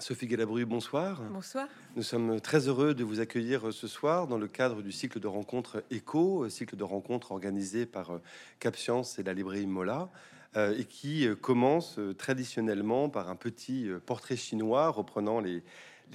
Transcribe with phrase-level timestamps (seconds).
[0.00, 1.20] Sophie Galabru, bonsoir.
[1.32, 1.66] Bonsoir.
[1.96, 5.26] Nous sommes très heureux de vous accueillir ce soir dans le cadre du cycle de
[5.26, 8.22] rencontres ECHO, cycle de rencontres organisé par euh,
[8.60, 10.08] Cap Science et la librairie Mola,
[10.56, 15.62] euh, et qui euh, commence traditionnellement par un petit portrait chinois reprenant les,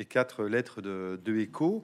[0.07, 1.83] quatre lettres de, de ECHO.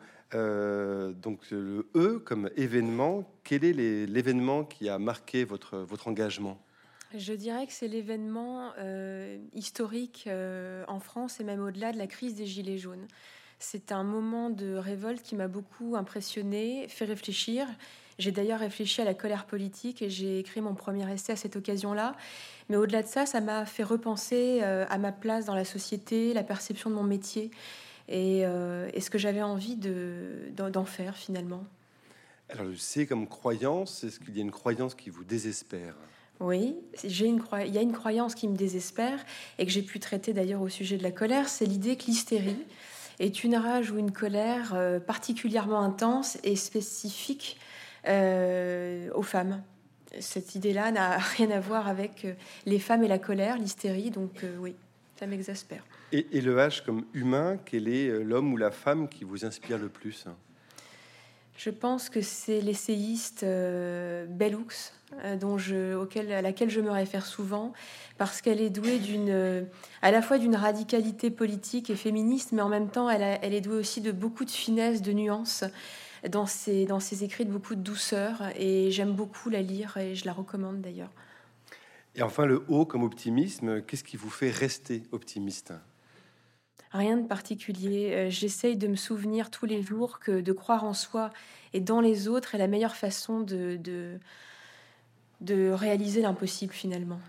[1.21, 6.59] donc le E comme événement, quel est l'événement qui a marqué votre, votre engagement?
[7.15, 12.07] Je dirais que c'est l'événement euh, historique euh, en France et même au-delà de la
[12.07, 13.07] crise des Gilets jaunes.
[13.57, 17.67] C'est un moment de révolte qui m'a beaucoup impressionné, fait réfléchir.
[18.19, 21.55] J'ai d'ailleurs réfléchi à la colère politique et j'ai écrit mon premier essai à cette
[21.55, 22.15] occasion-là.
[22.69, 26.33] Mais au-delà de ça, ça m'a fait repenser euh, à ma place dans la société,
[26.33, 27.49] la perception de mon métier
[28.07, 31.63] et, ce que j'avais envie d'en faire finalement.
[32.49, 35.95] Alors, je sais comme croyance, est-ce qu'il y a une croyance qui vous désespère?
[36.39, 39.25] Oui, j'ai une il y a une croyance qui me désespère
[39.57, 42.65] et que j'ai pu traiter d'ailleurs au sujet de la colère, c'est l'idée que l'hystérie
[43.19, 47.59] est une rage ou une colère euh, particulièrement intense et spécifique
[48.07, 49.61] euh, aux femmes.
[50.19, 52.33] Cette idée-là n'a rien à voir avec euh,
[52.65, 54.75] les femmes et la colère, l'hystérie, donc oui,
[55.17, 55.83] ça m'exaspère.
[56.13, 59.77] Et, et, le H comme humain, quel est l'homme ou la femme qui vous inspire
[59.77, 60.25] le plus?
[61.59, 64.93] Je pense que c'est l'essayiste euh, Bellux,
[65.39, 67.73] dont je, auquel, à laquelle je me réfère souvent,
[68.17, 69.63] parce qu'elle est douée d'une, euh,
[70.01, 73.61] à la fois d'une radicalité politique et féministe, mais en même temps, elle, elle, est
[73.61, 75.63] douée aussi de beaucoup de finesse, de nuances
[76.29, 78.43] dans ses, dans ses écrits, de beaucoup de douceur.
[78.55, 81.11] Et j'aime beaucoup la lire et je la recommande d'ailleurs.
[82.15, 85.73] Et enfin, le haut comme optimisme, qu'est-ce qui vous fait rester optimiste?
[86.91, 88.13] Rien de particulier.
[88.13, 91.29] Euh, j'essaye de me souvenir tous les jours que de croire en soi
[91.73, 94.19] et dans les autres est la meilleure façon de, de,
[95.41, 97.19] de réaliser l'impossible finalement.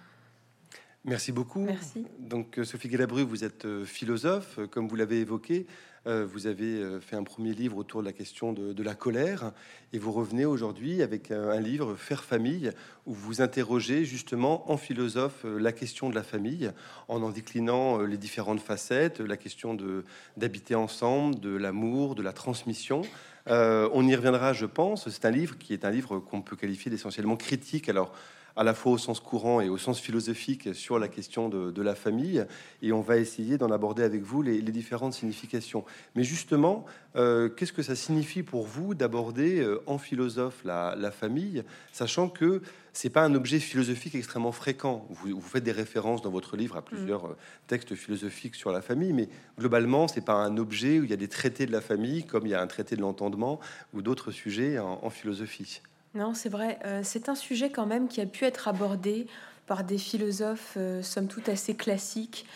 [1.05, 1.61] Merci beaucoup.
[1.61, 2.07] Merci.
[2.19, 5.67] Donc, euh, Sophie Galabru, vous êtes euh, philosophe, comme vous l'avez évoqué.
[6.07, 9.53] Euh, vous avez euh, fait un premier livre autour de la question de, la colère
[9.93, 12.73] et vous revenez aujourd'hui avec un, livre Faire famille
[13.05, 16.73] où vous interrogez justement en philosophe euh, la question de la famille
[17.09, 20.05] en en déclinant les différentes facettes, la question de
[20.39, 23.03] d'habiter ensemble, de l'amour, de la transmission.
[23.47, 25.09] On y reviendra, je pense.
[25.09, 27.89] C'est un livre qui est un livre qu'on peut qualifier d'essentiellement critique.
[27.89, 28.13] Alors
[28.57, 31.95] à la fois au sens courant et au sens philosophique sur la question de, la
[31.95, 32.45] famille,
[32.83, 35.85] et on va essayer d'en aborder avec vous les, différentes significations.
[36.15, 36.85] Mais justement,
[37.17, 42.63] euh, qu'est-ce que ça signifie pour vous d'aborder euh, en philosophe la, famille, sachant que
[42.93, 45.07] c'est pas un objet philosophique extrêmement fréquent?
[45.11, 47.31] Vous, faites des références dans votre livre à plusieurs mm.
[47.31, 49.29] euh, textes philosophiques sur la famille, mais
[49.59, 52.47] globalement, c'est pas un objet où il y a des traités de la famille, comme
[52.47, 53.59] il y a un traité de l'entendement
[53.93, 55.81] ou d'autres sujets en philosophie.
[56.15, 56.79] Non, c'est vrai.
[56.85, 59.27] Euh, c'est un sujet quand même qui a pu être abordé
[59.67, 62.47] par des philosophes, euh, somme toute assez classiques,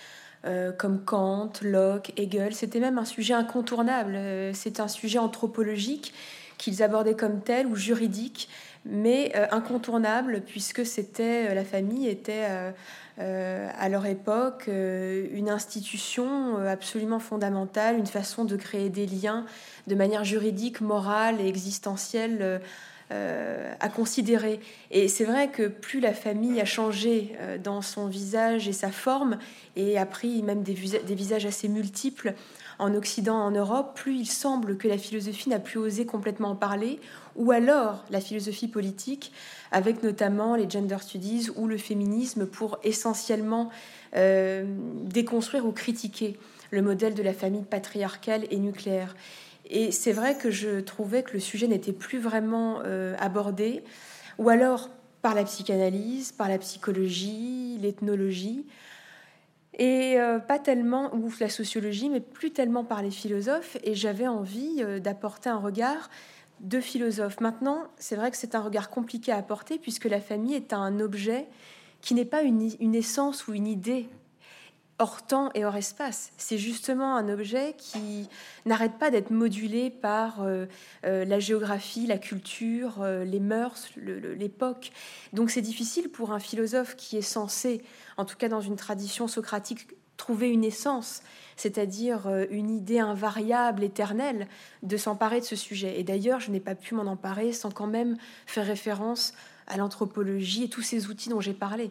[0.45, 2.53] euh, comme Kant, Locke, Hegel.
[2.55, 4.19] C'était même un sujet incontournable.
[4.55, 6.13] c'est un sujet anthropologique
[6.59, 8.49] qu'ils abordaient comme tel ou juridique,
[8.85, 12.47] mais incontournable puisque c'était la famille était
[13.19, 19.47] à leur époque une institution absolument fondamentale, une façon de créer des liens
[19.87, 22.61] de manière juridique, morale et existentielle
[23.15, 24.59] euh, à considérer.
[24.91, 28.91] Et c'est vrai que plus la famille a changé euh, dans son visage et sa
[28.91, 29.39] forme,
[29.77, 32.35] et a pris même des, visages assez multiples
[32.81, 36.57] en Occident, en Europe, plus il semble que la philosophie n'a plus osé complètement en
[36.57, 36.99] parler,
[37.37, 39.33] ou alors la philosophie politique,
[39.71, 43.71] avec notamment les gender studies ou le féminisme, pour essentiellement
[44.17, 44.65] euh,
[45.05, 46.37] déconstruire ou critiquer
[46.73, 49.15] le modèle de la famille patriarcale et nucléaire.
[49.67, 53.83] Et c'est vrai que je trouvais que le sujet n'était plus vraiment euh, abordé,
[54.39, 54.91] ou alors
[55.23, 58.67] par la psychanalyse, par la psychologie, l'ethnologie,
[59.79, 63.77] et euh, pas tellement, ou la sociologie, mais plus tellement par les philosophes.
[63.83, 66.11] Et j'avais envie euh, d'apporter un regard
[66.61, 67.41] de philosophe.
[67.41, 71.01] Maintenant, c'est vrai que c'est un regard compliqué à apporter, puisque la famille est un
[71.01, 71.47] objet
[72.01, 74.09] qui n'est pas une essence ou une idée
[74.99, 76.31] hors temps et hors espace.
[76.37, 78.29] C'est justement un objet qui
[78.65, 80.67] n'arrête pas d'être modulé par euh,
[81.05, 84.93] euh, la géographie, la culture, euh, les mœurs, l'époque.
[85.33, 87.83] Donc c'est difficile pour un philosophe qui est censé,
[88.17, 91.23] en tout cas dans une tradition socratique, trouver une essence,
[91.57, 94.47] c'est-à-dire une idée invariable, éternelle,
[94.85, 95.99] de s'emparer de ce sujet.
[95.99, 98.17] Et d'ailleurs, je n'ai pas pu m'en emparer sans quand même
[98.47, 99.35] faire référence
[99.67, 101.91] à l'anthropologie et tous ces outils dont j'ai parlé.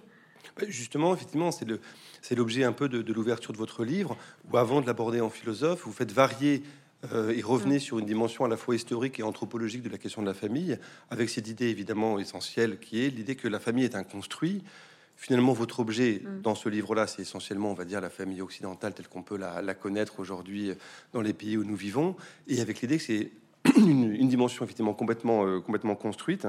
[0.67, 1.79] Justement, effectivement, c'est le,
[2.21, 4.17] c'est l'objet un peu de, l'ouverture de votre livre,
[4.51, 6.63] où avant de l'aborder en philosophe, vous faites varier
[7.11, 7.79] euh, et revenez mm.
[7.79, 10.77] sur une dimension à la fois historique et anthropologique de la question de la famille,
[11.09, 14.63] avec cette idée évidemment essentielle qui est l'idée que la famille est un construit,
[15.15, 16.41] finalement, votre objet mm.
[16.41, 19.73] dans ce livre-là, c'est essentiellement, on va dire, la famille occidentale telle qu'on peut la,
[19.73, 20.71] connaître aujourd'hui
[21.13, 22.15] dans les pays où nous vivons,
[22.47, 23.31] et avec l'idée que c'est
[23.77, 26.47] une, dimension effectivement complètement, euh, complètement construite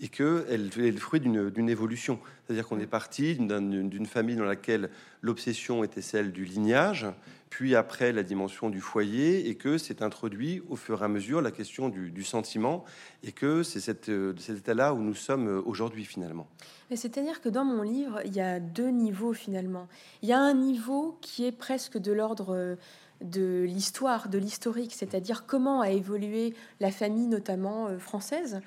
[0.00, 2.18] et qu'elle elle est le fruit d'une évolution.
[2.44, 4.90] C'est-à-dire qu'on est parti d'une famille dans laquelle
[5.22, 7.06] l'obsession était celle du lignage,
[7.50, 11.40] puis après la dimension du foyer, et que s'est introduit au fur et à mesure
[11.40, 12.84] la question du, sentiment,
[13.22, 16.46] et que c'est cet état-là où nous sommes aujourd'hui finalement.
[16.94, 19.88] C'est-à-dire que dans mon livre, il y a deux niveaux finalement.
[20.22, 22.76] Il y a un niveau qui est presque de l'ordre euh,
[23.20, 28.60] de l'histoire, de l'historique, c'est-à-dire comment a évolué la famille, notamment euh, française.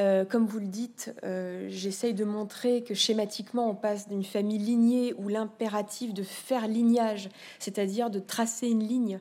[0.00, 1.14] Euh, comme vous le dites,
[1.68, 7.28] j'essaye de montrer que schématiquement, on passe d'une famille lignée où l'impératif de faire lignage,
[7.58, 9.20] c'est-à-dire de tracer une ligne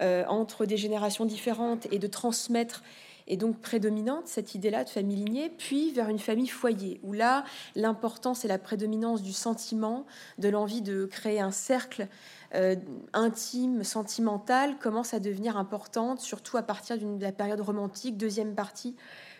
[0.00, 2.82] entre des générations différentes et de transmettre
[3.28, 7.44] est donc prédominante, cette idée-là de famille lignée, puis vers une famille foyer, où là,
[7.76, 10.06] l'importance et la prédominance du sentiment,
[10.38, 12.08] de l'envie de créer un cercle
[12.54, 12.76] euh,
[13.12, 18.96] intime, sentimental, commence à devenir importante, surtout à partir de la période romantique, deuxième partie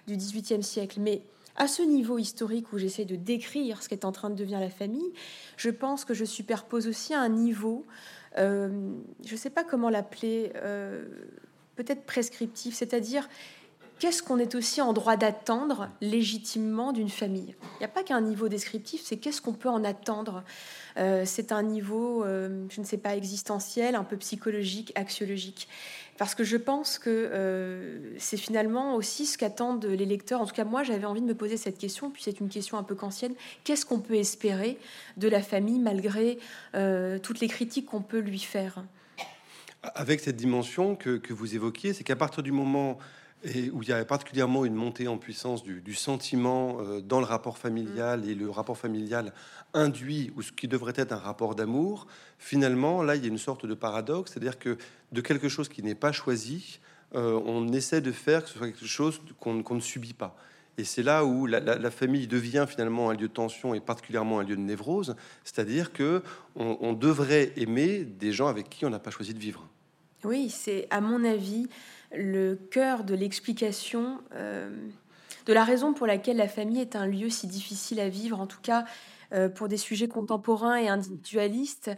[0.07, 1.01] du XVIIIe siècle.
[1.01, 1.23] Mais
[1.57, 4.61] à ce niveau historique où j'essaie de décrire ce qui est en train de devenir
[4.61, 5.13] la famille,
[5.57, 7.87] je pense que je superpose aussi un niveau,
[8.39, 8.93] euh,
[9.25, 11.05] je ne sais pas comment l'appeler, euh,
[11.77, 13.29] peut-être prescriptif, c'est-à-dire
[13.99, 17.55] qu'est-ce qu'on est aussi en droit d'attendre légitimement d'une famille?
[17.75, 20.45] Il n'y a pas qu'un niveau descriptif, c'est qu'est-ce qu'on peut en attendre?
[20.97, 25.69] Euh, c'est un niveau, euh, je ne sais pas, existentiel, un peu psychologique, axiologique.
[26.17, 30.41] Parce que je pense que euh, c'est finalement aussi ce qu'attendent les lecteurs.
[30.41, 32.77] En tout cas, moi, j'avais envie de me poser cette question, puis c'est une question
[32.77, 33.35] un peu kantienne.
[33.63, 34.79] Qu'est-ce qu'on peut espérer
[35.17, 36.39] de la famille malgré
[37.23, 38.83] toutes les critiques qu'on peut lui faire?
[39.83, 42.99] Avec cette dimension que, que vous évoquiez, c'est qu'à partir du moment
[43.45, 47.27] et où il y a particulièrement une montée en puissance du, sentiment euh, dans le
[47.27, 49.33] rapport familial et le rapport familial
[49.75, 52.07] induit ou ce qui devrait être un rapport d'amour,
[52.39, 54.77] finalement, là, il y a une sorte de paradoxe, c'est-à-dire que
[55.13, 56.81] de quelque chose qui n'est pas choisi,
[57.15, 60.37] euh, on essaie de faire que ce soit quelque chose qu'on ne subit pas.
[60.77, 64.45] Et c'est là où la, famille devient finalement un lieu de tension et particulièrement un
[64.45, 66.23] lieu de névrose, c'est-à-dire que
[66.55, 69.69] on devrait aimer des gens avec qui on n'a pas choisi de vivre.
[70.25, 71.69] Oui, c'est à mon avis
[72.13, 74.71] le cœur de l'explication euh,
[75.47, 78.47] de la raison pour laquelle la famille est un lieu si difficile à vivre, en
[78.47, 78.85] tout cas
[79.33, 81.91] euh, pour des sujets contemporains et individualistes,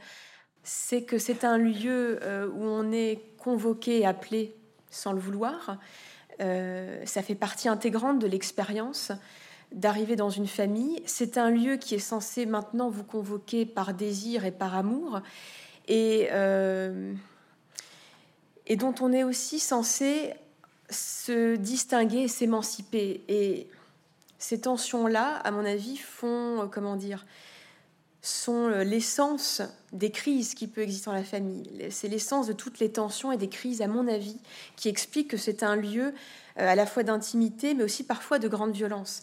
[0.62, 4.56] c'est que c'est un lieu euh, où on est convoqué et appelé
[4.90, 5.78] sans le vouloir.
[6.38, 9.12] ça fait partie intégrante de l'expérience
[9.72, 11.00] d'arriver dans une famille.
[11.06, 15.20] C'est un lieu qui est censé maintenant vous convoquer par désir et par amour.
[15.86, 16.28] Et
[18.70, 20.32] et dont on est aussi censé
[20.88, 23.20] se distinguer et s'émanciper.
[23.26, 23.69] Et
[24.38, 27.26] ces tensions-là, à mon avis, font, euh, comment dire,
[28.22, 29.61] sont euh, l'essence
[29.93, 31.69] des crises qui peut exister dans la famille.
[31.90, 34.38] C'est l'essence de toutes les tensions et des crises, à mon avis,
[34.76, 36.14] qui explique que c'est un lieu
[36.58, 39.22] euh, à la fois d'intimité, mais aussi parfois de grande violence.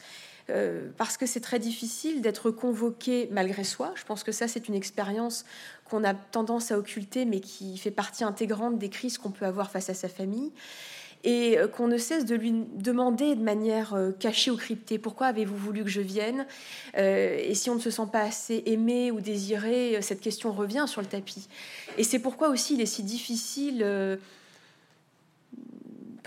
[0.98, 3.94] Parce que c'est très difficile d'être convoqué malgré soi.
[3.96, 5.46] Je pense que ça, c'est une expérience
[5.90, 9.72] qu'on a tendance à occulter, mais qui fait partie intégrante des crises qu'on peut avoir
[9.72, 10.52] face à sa famille,
[11.24, 15.28] et euh, qu'on ne cesse de lui demander de manière euh, cachée ou cryptée, pourquoi
[15.28, 16.46] avez-vous voulu que je vienne
[16.98, 20.86] euh, Et si on ne se sent pas assez aimé ou désiré, cette question revient
[20.88, 21.48] sur le tapis.
[21.98, 23.86] Et c'est pourquoi aussi il est si difficile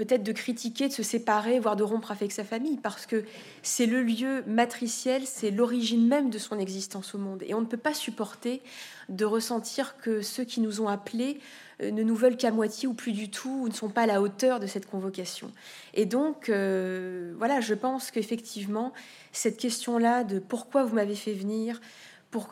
[0.01, 3.23] peut-être de critiquer, de se séparer, voire de rompre avec sa famille, parce que
[3.63, 7.43] c'est le lieu matriciel, c'est l'origine même de son existence au monde.
[7.47, 8.63] Et on ne peut pas supporter
[9.11, 11.39] de ressentir que ceux qui nous ont appelés
[11.83, 14.07] euh, ne nous veulent qu'à moitié ou plus du tout, ou ne sont pas à
[14.07, 15.53] la hauteur de cette convocation.
[15.93, 18.95] Et donc, euh, voilà, je pense qu'effectivement,
[19.33, 21.79] cette question-là de pourquoi vous m'avez fait venir,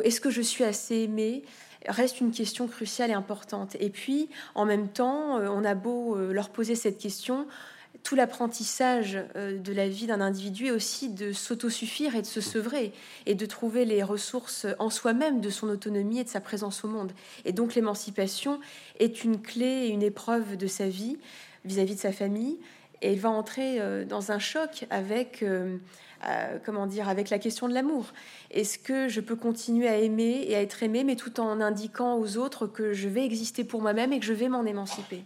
[0.04, 1.44] est-ce que je suis assez aimé
[1.86, 3.76] reste une question cruciale et importante.
[3.80, 7.46] Et puis, en même temps, euh, on a beau euh, leur poser cette question,
[8.02, 12.40] tout l'apprentissage euh, de la vie d'un individu est aussi de s'autosuffire et de se
[12.40, 12.92] sevrer
[13.26, 16.88] et de trouver les ressources en soi-même de son autonomie et de sa présence au
[16.88, 17.12] monde.
[17.44, 18.60] Et donc l'émancipation
[18.98, 21.18] est une clé et une épreuve de sa vie
[21.64, 22.58] vis-à-vis de sa famille.
[23.02, 25.44] Et il va entrer dans un choc avec
[26.64, 28.12] comment dire, avec la question de l'amour.
[28.50, 32.18] Est-ce que je peux continuer à aimer et à être aimé, mais tout en indiquant
[32.18, 35.22] aux autres que je vais exister pour moi-même et que je vais m'en émanciper?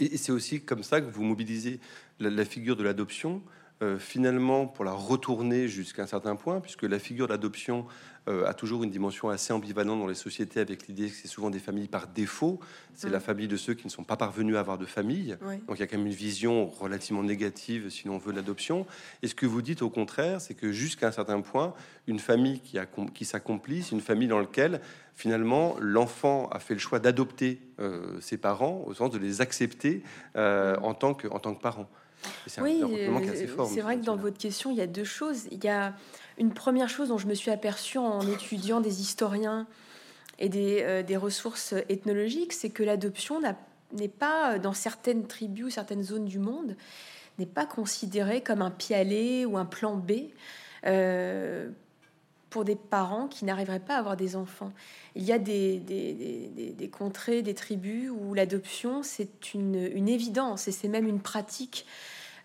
[0.00, 1.78] Et c'est aussi comme ça que vous mobilisez
[2.20, 3.42] la, figure de l'adoption.
[3.82, 7.86] Euh, finalement pour la retourner jusqu'à un certain point, puisque la figure d'adoption
[8.28, 11.50] euh, a toujours une dimension assez ambivalente dans les sociétés, avec l'idée que c'est souvent
[11.50, 12.60] des familles par défaut.
[12.94, 15.36] C'est la famille de ceux qui ne sont pas parvenus à avoir de famille.
[15.66, 18.86] Donc il y a quand même une vision relativement négative, si l'on veut, l'adoption.
[19.22, 21.74] Et ce que vous dites au contraire, c'est que jusqu'à un certain point,
[22.06, 24.80] une famille qui, a, qui s'accomplit, c'est une famille dans laquelle
[25.16, 30.02] finalement l'enfant a fait le choix d'adopter euh, ses parents, au sens de les accepter
[30.36, 31.90] en, tant que, en tant que parents.
[32.60, 32.82] Oui,
[33.66, 35.46] c'est vrai que dans votre question, il y a deux choses.
[35.50, 35.94] Il y a
[36.38, 39.66] une première chose dont je me suis aperçue en étudiant des historiens
[40.38, 43.40] et des, euh, ressources ethnologiques, c'est que l'adoption
[43.92, 46.76] n'est pas, dans certaines tribus ou certaines zones du monde,
[47.38, 50.12] n'est pas considérée comme un pied ou un plan B
[50.86, 51.70] euh,
[52.50, 54.72] pour des parents qui n'arriveraient pas à avoir des enfants.
[55.16, 60.72] Il y a des, des, contrées, des tribus où l'adoption, c'est une, une évidence et
[60.72, 61.86] c'est même une pratique.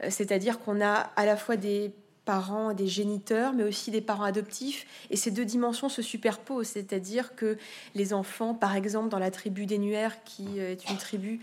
[0.03, 1.91] Euh, c'est-à-dire qu'on a à la fois des
[2.25, 4.85] parents, des géniteurs, mais aussi des parents adoptifs.
[5.09, 7.57] Et ces deux dimensions se superposent, c'est-à-dire que
[7.95, 11.39] les enfants, par exemple, dans la tribu des Nuers, qui euh, est une tribu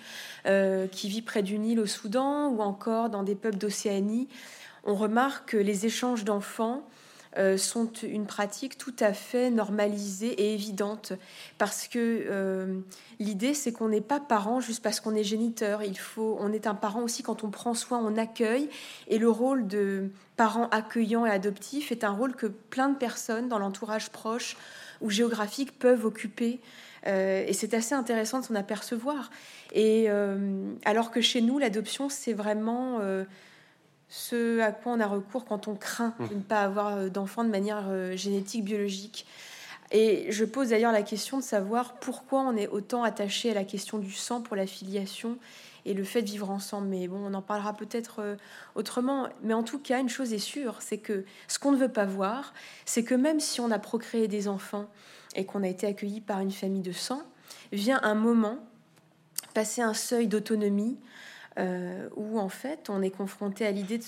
[0.46, 4.28] euh, qui vit près du Nil au Soudan, ou encore dans des peuples d'Océanie,
[4.84, 6.86] on remarque que les échanges d'enfants
[7.56, 11.12] sont une pratique tout à fait normalisée et évidente
[11.58, 12.80] parce que euh,
[13.18, 15.82] l'idée c'est qu'on n'est pas parent juste parce qu'on est géniteur.
[15.82, 18.70] Il faut, on est un parent aussi quand on prend soin, on accueille
[19.08, 23.48] et le rôle de parent accueillant et adoptif est un rôle que plein de personnes
[23.48, 24.56] dans l'entourage proche
[25.00, 26.60] ou géographique peuvent occuper.
[27.06, 29.30] Euh, et c'est assez intéressant de s'en apercevoir.
[29.74, 30.08] Et
[30.84, 33.00] alors que chez nous, l'adoption, c'est vraiment
[34.08, 37.44] ce à quoi on a recours quand on craint de ne pas avoir euh, d'enfants
[37.44, 39.26] de manière euh, génétique, biologique.
[39.92, 43.64] Et je pose d'ailleurs la question de savoir pourquoi on est autant attaché à la
[43.64, 45.38] question du sang pour la filiation
[45.84, 46.88] et le fait de vivre ensemble.
[46.88, 48.36] Mais bon, on en parlera peut-être euh,
[48.74, 49.28] autrement.
[49.42, 52.04] Mais en tout cas, une chose est sûre, c'est que ce qu'on ne veut pas
[52.04, 52.52] voir,
[52.84, 54.86] c'est que même si on a procréé des enfants
[55.36, 57.22] et qu'on a été accueilli par une famille de sang,
[57.72, 58.58] vient un moment,
[59.54, 60.98] passer un seuil d'autonomie,
[61.58, 63.98] euh, où en fait on est confronté à l'idée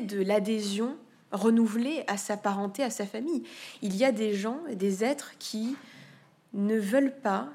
[0.00, 0.96] de, l'adhésion
[1.30, 3.42] renouvelée à sa parenté, à sa famille.
[3.82, 5.76] Il y a des gens, des êtres qui
[6.54, 7.50] ne veulent pas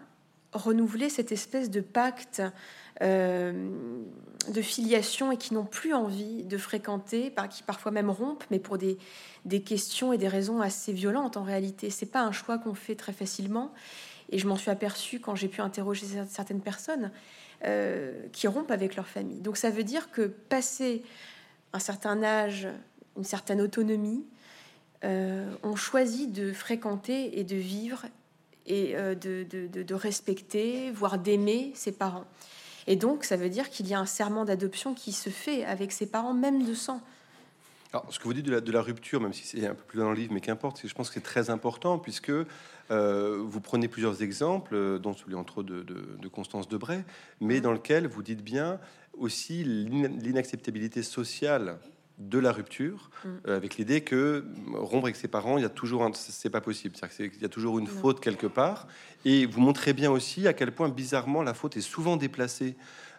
[0.52, 2.44] renouveler cette espèce de pacte
[3.02, 3.72] euh,
[4.54, 8.78] de filiation et qui n'ont plus envie de fréquenter, qui parfois même rompent, mais pour
[8.78, 8.98] des,
[9.46, 11.90] des questions et des raisons assez violentes en réalité.
[11.90, 13.74] C'est pas un choix qu'on fait très facilement.
[14.30, 17.12] Et je m'en suis aperçue quand j'ai pu interroger certaines personnes.
[17.66, 19.40] Euh, qui rompent avec leur famille.
[19.40, 21.02] Donc ça veut dire que passer
[21.72, 22.68] un certain âge,
[23.16, 24.26] une certaine autonomie,
[25.06, 28.06] euh, on choisit de fréquenter et de vivre
[28.66, 32.26] et euh, de, de, respecter, voire d'aimer ses parents.
[32.86, 35.94] Et donc ça veut dire qu'il y a un serment d'adoption qui se fait avec
[35.94, 37.02] ses parents, même de sang.
[37.94, 39.84] Alors, ce que vous dites de la, de la rupture, même si c'est un peu
[39.84, 43.62] plus dans le livre, mais qu'importe, je pense que c'est très important, puisque euh, vous
[43.62, 47.04] prenez plusieurs exemples, euh, dont celui entre autres de, de, Constance Debray,
[47.40, 48.80] mais dans lequel vous dites bien
[49.16, 51.78] aussi l'inacceptabilité sociale
[52.18, 53.30] de la rupture, mm.
[53.48, 56.96] euh, avec l'idée que rompre avec ses parents, il y a toujours, c'est pas possible,
[57.20, 58.88] il y a toujours une faute quelque part,
[59.24, 62.76] et vous montrez bien aussi à quel point bizarrement la faute est souvent déplacée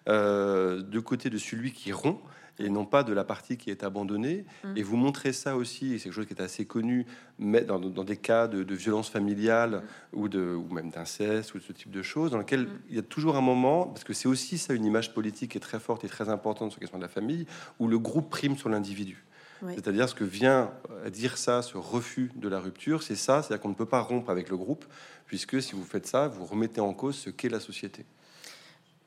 [0.09, 2.21] euh, de côté de celui qui rompt
[2.59, 4.45] et non pas de la partie qui est abandonnée.
[4.65, 4.77] Mm.
[4.77, 7.07] Et vous montrez ça aussi, et c'est quelque chose qui est assez connu,
[7.39, 9.83] mais dans, des cas de, violence familiale
[10.13, 10.19] mm.
[10.19, 12.79] ou, de, ou même d'inceste ou de ce type de choses, dans lequel mm.
[12.91, 15.59] il y a toujours un moment, parce que c'est aussi ça une image politique qui
[15.59, 17.47] est très forte et très importante sur la question de la famille,
[17.79, 19.25] où le groupe prime sur l'individu.
[19.67, 20.73] C'est-à-dire ce que vient
[21.11, 24.29] dire ça, ce refus de la rupture, c'est ça, c'est-à-dire qu'on ne peut pas rompre
[24.29, 24.85] avec le groupe,
[25.25, 28.05] puisque si vous faites ça, vous remettez en cause ce qu'est la société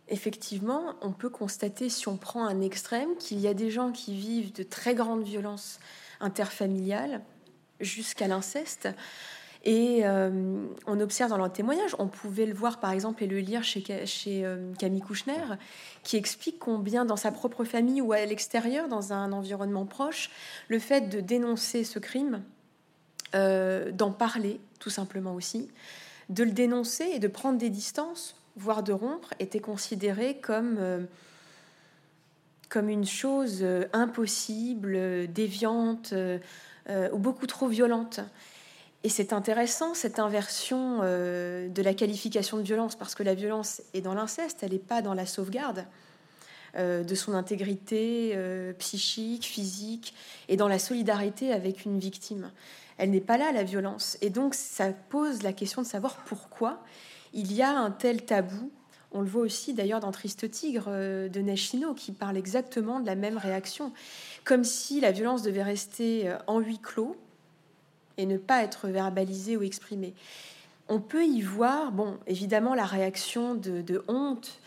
[0.09, 4.15] effectivement, on peut constater, si on prend un extrême, qu'il y a des gens qui
[4.15, 5.79] vivent de très grandes violences
[6.19, 7.21] interfamiliales
[7.79, 8.89] jusqu'à l'inceste.
[9.63, 13.39] Et euh, on observe dans leur témoignage, on pouvait le voir par exemple et le
[13.39, 15.43] lire chez, chez euh, Camille Kouchner,
[16.03, 20.29] qui explique combien dans sa propre famille ou à l'extérieur, dans un environnement proche,
[20.69, 22.43] le fait de dénoncer ce crime,
[23.35, 25.69] euh, d'en parler tout simplement aussi,
[26.29, 31.03] de le dénoncer et de prendre des distances voire de rompre, était considéré comme, euh,
[32.69, 36.39] comme une chose euh, impossible, déviante euh,
[37.11, 38.19] ou beaucoup trop violente.
[39.03, 44.01] Et c'est intéressant cette inversion de la qualification de violence, parce que la violence est
[44.01, 45.85] dans l'inceste, elle n'est pas dans la sauvegarde
[46.77, 48.35] de son intégrité
[48.79, 50.13] psychique, physique,
[50.49, 52.51] et dans la solidarité avec une victime.
[52.97, 54.17] Elle n'est pas là, la violence.
[54.21, 56.83] Et donc ça pose la question de savoir pourquoi
[57.37, 58.71] il y a un tel tabou.
[59.13, 63.05] On le voit aussi d'ailleurs dans Triste Tigre euh, de Nashino, qui parle exactement de
[63.05, 63.93] la même réaction,
[64.43, 67.15] comme si la violence devait rester euh, en huis clos
[68.17, 70.13] et ne pas être verbalisée ou exprimée.
[70.89, 74.59] On peut y voir, bon, évidemment, la réaction de, honte,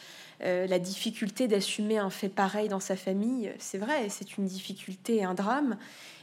[0.42, 3.52] euh, la difficulté d'assumer un fait pareil dans sa famille.
[3.58, 5.76] C'est vrai, c'est une difficulté un drame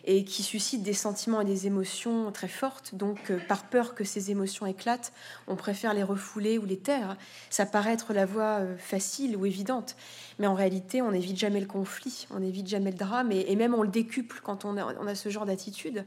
[0.10, 2.96] et qui suscite des sentiments et des émotions très fortes.
[2.96, 5.12] Donc, euh, par peur que ces émotions éclatent,
[5.48, 7.18] on préfère les refouler ou les taire.
[7.50, 9.98] Ça paraît être la voie euh, facile ou évidente,
[10.40, 13.74] mais en réalité, on n'évite jamais le conflit, on n'évite jamais le drame, et, même
[13.74, 16.06] on le décuple quand on a, on a ce genre d'attitude.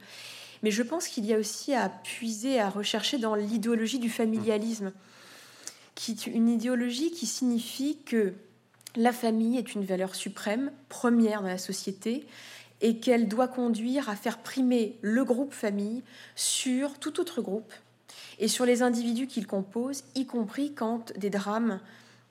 [0.62, 4.92] Mais je pense qu'il y a aussi à puiser, à rechercher dans l'idéologie du familialisme,
[5.94, 8.32] qui est une idéologie qui signifie que
[8.96, 12.26] la famille est une valeur suprême, première dans la société,
[12.80, 16.02] et qu'elle doit conduire à faire primer le groupe famille
[16.34, 17.72] sur tout autre groupe
[18.38, 21.80] et sur les individus qu'il compose, y compris quand des drames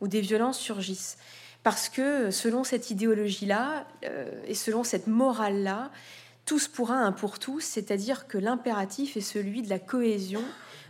[0.02, 1.18] ou des violences surgissent.
[1.62, 5.92] Parce que selon cette idéologie-là euh, et selon cette morale-là,
[6.46, 10.42] tous pour un, un pour tous, c'est-à-dire que l'impératif est celui de la cohésion,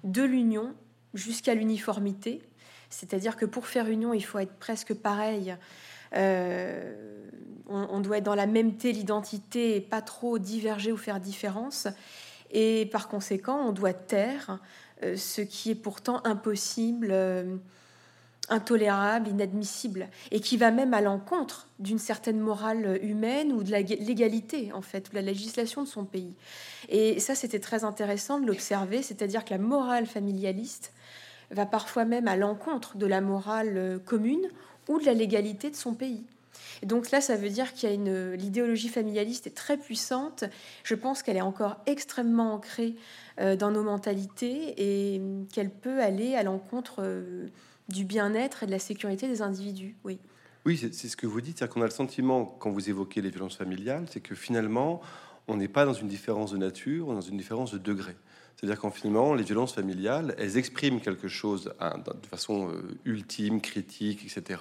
[0.04, 0.74] de l'union
[1.14, 2.42] jusqu'à l'uniformité,
[2.90, 5.56] c'est-à-dire que pour faire union, il faut être presque pareil.
[6.16, 6.94] Euh,
[7.68, 11.88] on, doit être dans la même l'identité, et pas trop diverger ou faire différence.
[12.52, 14.60] Et par conséquent, on doit taire
[15.04, 17.58] euh, ce qui est pourtant impossible, euh,
[18.50, 24.74] intolérable, inadmissible, et qui va même à l'encontre d'une certaine morale humaine ou de légalité,
[24.74, 26.34] en fait, ou de la législation de son pays.
[26.88, 30.92] Et ça, c'était très intéressant de l'observer, c'est-à-dire que la morale familialiste
[31.52, 34.50] va parfois même à l'encontre de la morale commune
[34.90, 36.26] ou de la légalité de son pays
[36.86, 40.46] donc là, ça veut dire qu'il y a une l'idéologie familialiste est très puissante.
[40.84, 42.96] Je pense qu'elle est encore extrêmement ancrée
[43.40, 47.48] euh, dans nos mentalités et qu'elle peut aller à l'encontre euh,
[47.90, 49.96] du bien-être et de la sécurité des individus.
[50.04, 50.20] Oui.
[50.66, 53.30] Oui, c'est ce que vous dites, c'est qu'on a le sentiment, quand vous évoquez les
[53.30, 55.02] violences familiales, c'est que finalement,
[55.48, 58.16] on n'est pas dans une différence de nature, on est dans une différence de degré.
[58.60, 63.62] C'est-à-dire qu'en finalement, les violences familiales, elles expriment quelque chose hein, de façon euh, ultime,
[63.62, 64.60] critique, etc.,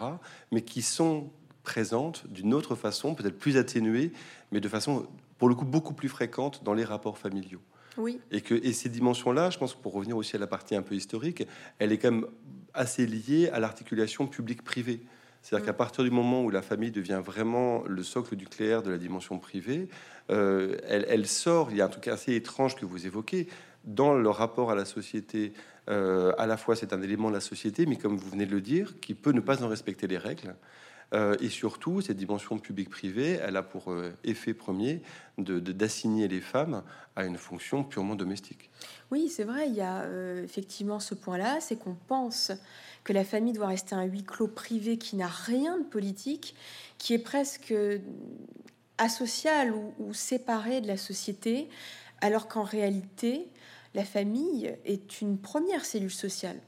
[0.52, 1.30] mais qui sont
[1.64, 4.12] présente d'une autre façon, peut-être plus atténuée,
[4.52, 7.60] mais de façon, pour le coup, beaucoup plus fréquente dans les rapports familiaux.
[7.96, 8.20] Oui.
[8.30, 10.94] Et que et ces dimensions-là, je pense pour revenir aussi à la partie un peu
[10.94, 11.44] historique,
[11.80, 12.26] elle est quand même
[12.74, 15.00] assez liée à l'articulation publique-privée.
[15.42, 15.76] C'est-à-dire qu'à mm.
[15.76, 19.88] partir du moment où la famille devient vraiment le socle nucléaire de la dimension privée,
[20.30, 23.48] euh, elle, elle, sort, il y a un truc assez étrange que vous évoquez,
[23.84, 25.52] dans le rapport à la société,
[25.88, 28.52] euh, à la fois c'est un élément de la société, mais comme vous venez de
[28.52, 30.54] le dire, qui peut ne pas en respecter les règles.
[31.14, 35.00] Euh, et surtout, cette dimension publique-privée, elle a pour euh, effet premier
[35.38, 36.82] d'assigner les femmes
[37.16, 38.68] à une fonction purement domestique.
[39.10, 40.06] Oui, c'est vrai, il y a
[40.42, 42.52] effectivement ce point-là, c'est qu'on pense
[43.04, 46.54] que la famille doit rester un huis clos privé qui n'a rien de politique,
[46.98, 47.72] qui est presque
[48.98, 51.68] asocial ou séparé de la société,
[52.20, 53.48] alors qu'en réalité,
[53.94, 56.61] la famille est une première cellule sociale.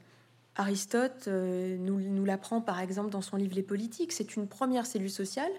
[0.57, 4.11] Aristote euh, nous, l'apprend par exemple dans son livre Les politiques.
[4.11, 5.51] C'est une première cellule sociale,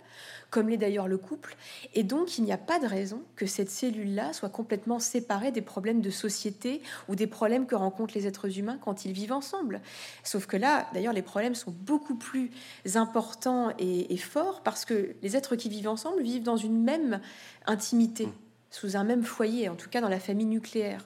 [0.51, 1.57] comme l'est d'ailleurs le couple.
[1.95, 5.63] Et donc, il n'y a pas de raison que cette cellule-là soit complètement séparée des
[5.63, 9.81] problèmes de société ou des problèmes que rencontrent les êtres humains quand ils vivent ensemble.
[10.25, 12.51] Sauf que là, d'ailleurs, les problèmes sont beaucoup plus
[12.95, 17.21] importants et, forts parce que les êtres qui vivent ensemble vivent dans une même
[17.67, 18.33] intimité, mmh.
[18.73, 21.05] Sous un même foyer, en tout cas dans la famille nucléaire.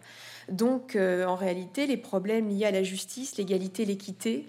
[0.48, 4.46] Donc, euh, en réalité, les problèmes liés à la justice, l'égalité, l'équité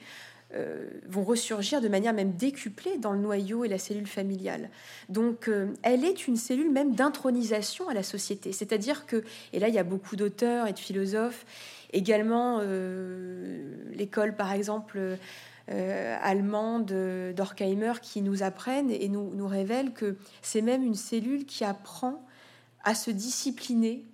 [0.53, 4.69] euh, vont ressurgir de manière même décuplée dans le noyau et la cellule familiale.
[5.09, 8.53] Donc, euh, elle est une cellule même d'intronisation à la société.
[8.53, 11.45] C'est-à-dire que, et là, il y a beaucoup d'auteurs et de philosophes,
[11.93, 12.61] également
[13.93, 14.99] l'école, par exemple,
[15.69, 16.93] allemande
[17.33, 22.26] d'Orkheimer, qui nous apprennent et nous, nous révèlent que c'est même une cellule qui apprend
[22.87, 24.05] à se discipliner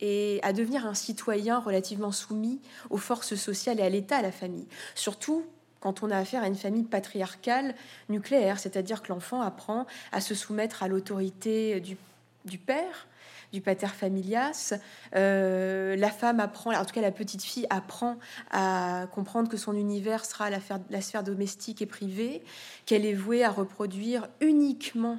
[0.00, 2.60] et à devenir un citoyen relativement soumis
[2.90, 4.66] aux forces sociales et à l'État, à la famille.
[4.94, 5.46] Surtout
[5.80, 7.74] quand on a affaire à une famille patriarcale
[8.10, 13.06] nucléaire, c'est-à-dire que l'enfant apprend à se soumettre à l'autorité du, père,
[13.54, 14.74] du pater familias.
[15.16, 18.18] Euh, la femme apprend, en tout cas la petite fille apprend
[18.50, 20.58] à comprendre que son univers sera la,
[20.90, 22.42] la sphère domestique et privée,
[22.84, 25.18] qu'elle est vouée à reproduire uniquement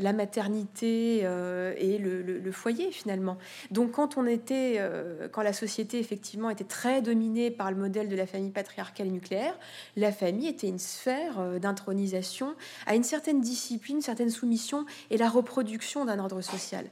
[0.00, 3.36] la maternité euh, et le, foyer finalement.
[3.70, 8.08] Donc quand on était, euh, quand la société effectivement était très dominée par le modèle
[8.08, 9.58] de la famille patriarcale nucléaire,
[9.96, 12.54] la famille était une sphère euh, d'intronisation
[12.86, 16.86] à une certaine discipline, une certaine soumission et la reproduction d'un ordre social.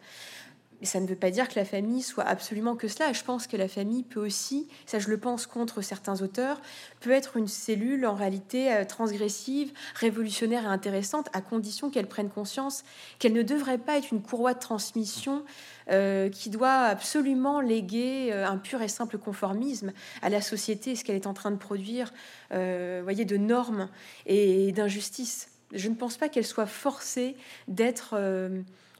[0.83, 3.13] Mais ça ne veut pas dire que la famille soit absolument que cela.
[3.13, 6.61] Je pense que la famille peut aussi, ça je le pense contre certains auteurs,
[6.99, 12.31] peut être une cellule en réalité euh, transgressive, révolutionnaire et intéressante, à condition qu'elle prenne
[12.31, 12.83] conscience
[13.21, 15.45] qu'elle ne devrait pas être une courroie de transmission
[15.89, 21.05] euh, qui doit absolument léguer euh, un pur et simple conformisme à la société, ce
[21.05, 22.13] qu'elle est en train de produire,
[22.51, 23.89] voyez, de normes
[24.27, 25.49] et d'injustices.
[25.73, 27.37] Je ne pense pas qu'elle soit forcée
[27.69, 28.17] d'être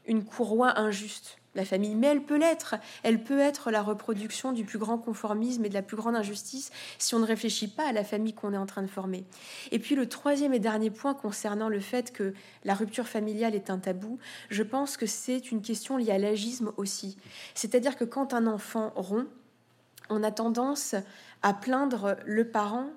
[0.07, 2.75] une courroie injuste la famille, mais elle peut l'être.
[3.03, 6.71] Elle peut être la reproduction du plus grand conformisme et de la plus grande injustice
[6.97, 9.23] si on ne réfléchit pas à la famille qu'on est en train de former.
[9.71, 13.69] Et puis le troisième et dernier point concernant le fait que la rupture familiale est
[13.69, 14.17] un tabou,
[14.49, 17.17] je pense que c'est une question liée à l'agisme aussi.
[17.53, 19.27] C'est-à-dire que quand un enfant rompt,
[20.09, 20.95] on a tendance
[21.41, 22.87] à plaindre le parent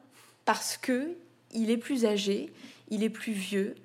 [0.44, 1.16] parce que
[1.52, 2.52] il est plus âgé,
[2.88, 3.76] il est plus vieux,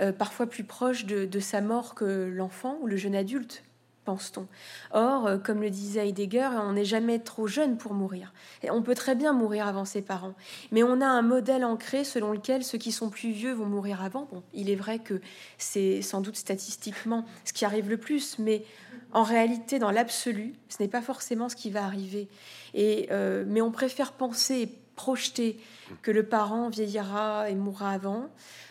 [0.00, 3.64] euh, parfois plus proche de sa mort que l'enfant ou le jeune adulte
[4.08, 4.46] pense-t-on.
[4.92, 8.32] Or, euh, comme le disait Heidegger, on n'est jamais trop jeune pour mourir.
[8.62, 10.32] Et on peut très bien mourir avant ses parents,
[10.72, 14.02] mais on a un modèle ancré selon lequel ceux qui sont plus vieux vont mourir
[14.02, 14.26] avant.
[14.32, 15.20] Bon, il est vrai que
[15.58, 18.64] c'est sans doute statistiquement ce qui arrive le plus, mais
[19.12, 22.28] en réalité, dans l'absolu, ce n'est pas forcément ce qui va arriver.
[22.72, 25.60] Et, euh, mais on préfère penser, projeter
[26.00, 28.30] que le parent vieillira et mourra avant,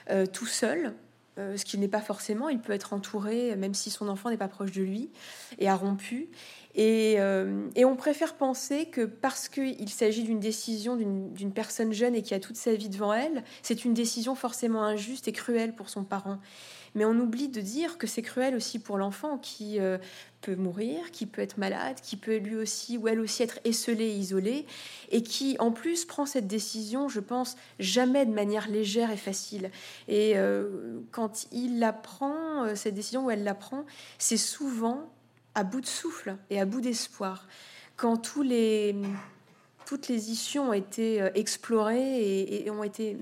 [0.09, 0.95] euh, tout seul,
[1.37, 2.49] ce qui n'est pas forcément.
[2.49, 5.09] Il peut être entouré, même si son enfant n'est pas proche de lui,
[5.59, 6.29] et a rompu.
[6.77, 12.13] Et, euh, et on préfère penser que parce qu'il s'agit d'une décision d'une personne jeune
[12.13, 15.73] et qui a toute sa vie devant elle, c'est une décision forcément injuste et cruelle
[15.75, 16.37] pour son parent.
[16.97, 19.99] Mais on oublie de dire que c'est cruel aussi pour l'enfant qui euh,
[20.41, 24.09] peut mourir, qui peut être malade, qui peut lui aussi ou elle aussi être esselé,
[24.09, 24.65] isolé,
[25.11, 29.69] et qui en plus prend cette décision, je pense, jamais de manière légère et facile.
[30.07, 33.85] Et euh, quand il la prend, euh, cette décision ou elle la prend,
[34.17, 35.07] c'est souvent
[35.53, 37.47] à bout de souffle et à bout d'espoir.
[37.95, 38.95] Quand les,
[39.85, 43.17] toutes les issues ont été explorées et, et ont été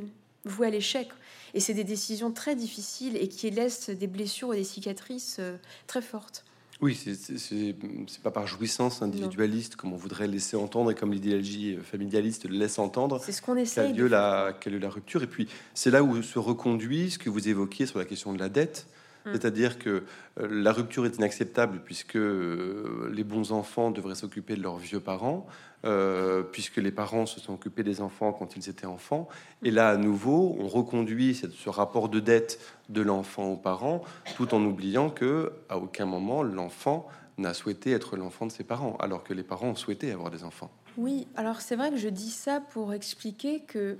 [0.46, 1.10] vouées à l'échec.
[1.56, 5.56] Et c'est des décisions très difficiles et qui laissent des blessures et des cicatrices euh,
[5.88, 6.44] très fortes.
[6.82, 12.50] Oui, c'est pas par jouissance individualiste comme on voudrait laisser entendre et comme l'idéologie familialiste
[12.50, 13.22] le laisse entendre.
[13.24, 13.94] C'est ce qu'on essaie.
[13.96, 17.48] Quelle, la, est la rupture Et puis c'est là où se reconduit ce que vous
[17.48, 18.88] évoquiez sur la question de la dette.
[19.26, 19.32] Mm.
[19.32, 20.04] C'est-à-dire que
[20.40, 25.00] euh, la rupture est inacceptable puisque euh, les bons enfants devraient s'occuper de leurs vieux
[25.00, 25.48] parents,
[25.86, 29.28] euh, puisque les parents se sont occupés des enfants quand ils étaient enfants.
[29.64, 32.60] Et là, à nouveau, on reconduit ce rapport de dette
[32.90, 34.04] de l'enfant aux parents,
[34.36, 37.08] tout en oubliant que à aucun moment l'enfant
[37.38, 40.44] n'a souhaité être l'enfant de ses parents, alors que les parents ont souhaité avoir des
[40.44, 40.72] enfants.
[40.98, 43.98] Oui, alors c'est vrai que je dis ça pour expliquer que,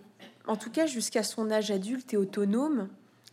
[0.48, 2.88] en tout cas, jusqu'à son âge adulte et autonome,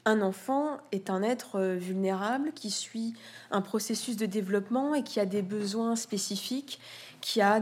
[0.05, 3.15] un enfant est un être euh, vulnérable qui suit
[3.51, 6.81] un processus de développement et qui a des besoins spécifiques,
[7.21, 7.61] qui a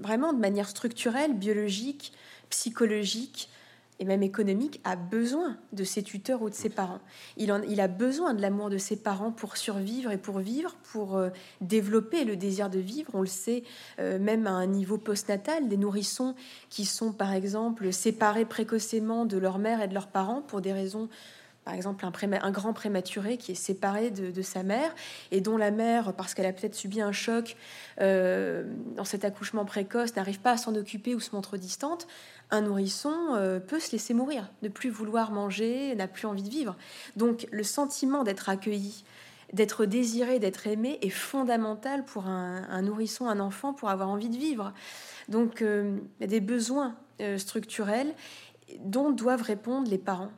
[0.00, 2.12] vraiment de manière structurelle, biologique,
[2.48, 3.50] psychologique
[3.98, 7.00] et même économique, a besoin de ses tuteurs ou de ses parents.
[7.36, 11.16] Il, il a besoin de l'amour de ses parents pour survivre et pour vivre, pour
[11.16, 11.28] euh,
[11.60, 13.10] développer le désir de vivre.
[13.14, 13.62] On le sait
[14.00, 16.34] euh, même à un niveau postnatal, des nourrissons
[16.68, 20.72] qui sont par exemple séparés précocement de leur mère et de leurs parents pour des
[20.72, 21.08] raisons
[21.64, 24.94] par exemple un, grand prématuré qui est séparé de, sa mère
[25.30, 27.56] et dont la mère, parce qu'elle a peut-être subi un choc
[28.00, 28.64] euh,
[28.96, 32.08] dans cet accouchement précoce, n'arrive pas à s'en occuper ou se montre distante,
[32.50, 36.50] un nourrisson euh, peut se laisser mourir, ne plus vouloir manger, n'a plus envie de
[36.50, 36.76] vivre.
[37.16, 39.04] Donc le sentiment d'être accueilli,
[39.52, 44.36] d'être désiré, d'être aimé est fondamental pour un, nourrisson, un enfant, pour avoir envie de
[44.36, 44.72] vivre.
[45.28, 46.96] Donc euh, il y a des besoins
[47.36, 48.12] structurels
[48.80, 50.32] dont doivent répondre les parents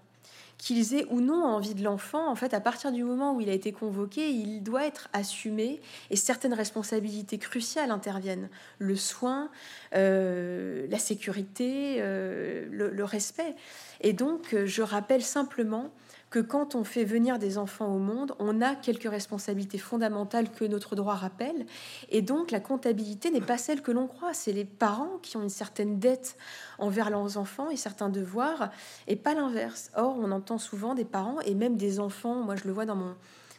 [0.65, 3.51] qu'ils aient ou non envie de l'enfant, en fait, à partir du moment où il
[3.51, 8.49] a été convoqué, il doit être assumé et certaines responsabilités cruciales interviennent.
[8.79, 9.51] Le soin,
[9.95, 13.55] euh, la sécurité, euh, le, respect.
[14.01, 15.93] Et donc, je rappelle simplement
[16.35, 20.65] que quand on fait venir des enfants au monde, on a quelques responsabilités fondamentales que
[20.65, 21.65] notre droit rappelle.
[22.11, 24.35] Et donc la comptabilité n'est pas celle que l'on croit.
[24.35, 26.37] C'est les parents qui ont une certaine dette
[26.81, 28.73] envers leurs enfants et certains devoirs,
[29.07, 29.93] et pas l'inverse.
[29.95, 32.97] Or, on entend souvent des parents et même des enfants, moi je le vois dans
[32.97, 33.15] mon,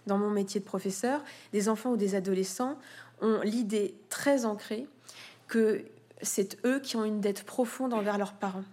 [0.05, 2.77] dans mon métier de professeur, des enfants ou des adolescents
[3.21, 4.85] ont l'idée très ancrée
[5.47, 5.85] que
[6.21, 8.65] c'est eux qui ont une dette profonde envers leurs parents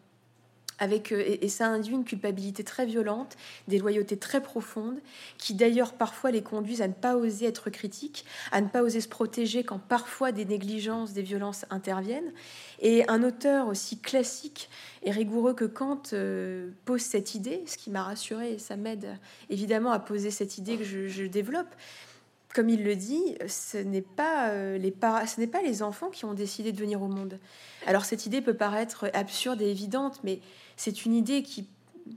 [1.13, 3.37] euh, et, ça induit une culpabilité très violente,
[3.69, 4.99] des loyautés très profondes,
[5.39, 9.01] qui d'ailleurs parfois les conduisent à ne pas oser être critiques, à ne pas oser
[9.01, 12.33] se protéger quand parfois des négligences, des violences interviennent.
[12.81, 14.69] Et un auteur aussi classique
[15.03, 19.19] et rigoureux que Kant euh, pose cette idée, ce qui m'a rassuré et ça m'aide
[19.51, 21.75] évidemment à poser cette idée que je, développe
[22.55, 27.01] comme il le dit, euh, ce n'est pas les enfants qui ont décidé de venir
[27.01, 27.39] au monde.
[27.87, 30.41] Alors cette idée peut paraître absurde et évidente, mais
[30.77, 31.67] c'est une idée qui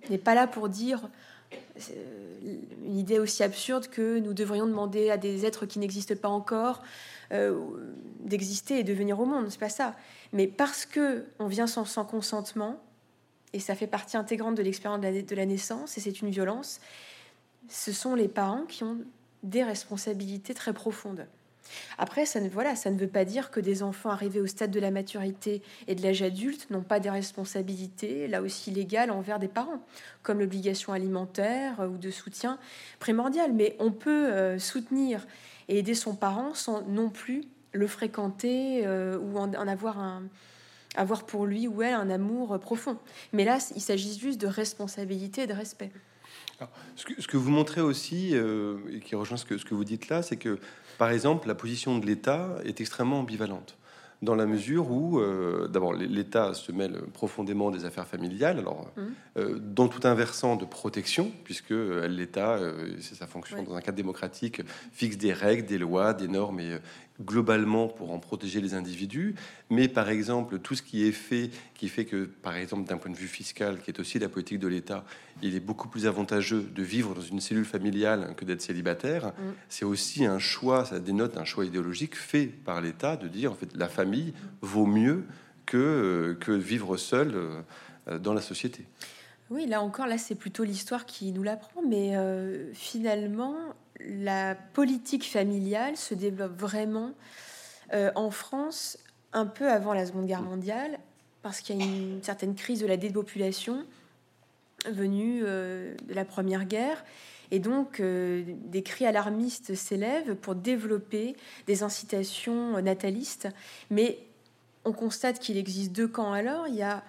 [0.09, 1.09] n'est pas là pour dire
[1.53, 6.29] euh, une idée aussi absurde que nous devrions demander à des êtres qui n'existent pas
[6.29, 6.83] encore
[7.31, 7.59] euh,
[8.19, 9.47] d'exister et de venir au monde.
[9.49, 9.95] C'est pas ça.
[10.31, 12.79] Mais parce que on vient sans, consentement,
[13.53, 16.79] et ça fait partie intégrante de l'expérience de la naissance, et c'est une violence,
[17.69, 18.99] ce sont les parents qui ont
[19.43, 21.25] des responsabilités très profondes.
[21.97, 24.71] Après, ça ne, voilà, ça ne veut pas dire que des enfants arrivés au stade
[24.71, 29.39] de la maturité et de l'âge adulte n'ont pas des responsabilités, là aussi légales, envers
[29.39, 29.83] des parents,
[30.23, 32.59] comme l'obligation alimentaire ou de soutien
[32.99, 33.53] primordial.
[33.53, 35.25] Mais on peut euh, soutenir
[35.67, 40.23] et aider son parent sans non plus le fréquenter euh, ou en, avoir un
[40.97, 42.97] avoir pour lui ou elle un amour profond.
[43.33, 45.91] Mais là, il s'agit juste de responsabilité et de respect.
[46.95, 50.37] ce, que, vous montrez aussi, euh, et qui rejoint ce que vous dites là, c'est
[50.37, 50.57] que
[50.97, 53.77] par exemple, la position de l'État est extrêmement ambivalente
[54.21, 59.01] dans la mesure où, euh, d'abord, l'État se mêle profondément des affaires familiales, alors mmh.
[59.37, 62.59] euh, dans tout un versant de protection, puisque euh, l'État,
[62.99, 66.79] c'est sa fonction dans un cadre démocratique, fixe des règles, des lois, des normes et,
[67.23, 69.35] globalement pour en protéger les individus,
[69.69, 73.11] mais par exemple tout ce qui est fait, qui fait que par exemple d'un point
[73.11, 75.05] de vue fiscal, qui est aussi la politique de l'État,
[75.41, 79.27] il est beaucoup plus avantageux de vivre dans une cellule familiale que d'être célibataire.
[79.27, 79.53] Mm.
[79.69, 83.55] C'est aussi un choix, ça dénote un choix idéologique fait par l'État de dire en
[83.55, 85.23] fait la famille vaut mieux
[85.65, 87.33] que, que vivre seul
[88.07, 88.85] euh, dans la société.
[89.49, 93.55] Oui, là encore, là c'est plutôt l'histoire qui nous l'apprend, mais euh, finalement,
[93.99, 97.11] la politique familiale se développe vraiment
[97.93, 98.97] euh, en France
[99.33, 100.99] un peu avant la Seconde Guerre mondiale,
[101.41, 103.85] parce qu'il y a une certaine crise de la dépopulation
[104.89, 107.03] venue euh, de la Première Guerre.
[107.51, 111.35] Et donc, euh, des cris alarmistes s'élèvent pour développer
[111.67, 113.49] des incitations natalistes.
[113.91, 114.19] Mais
[114.83, 116.67] on constate qu'il existe deux camps alors.
[116.67, 117.03] Il y a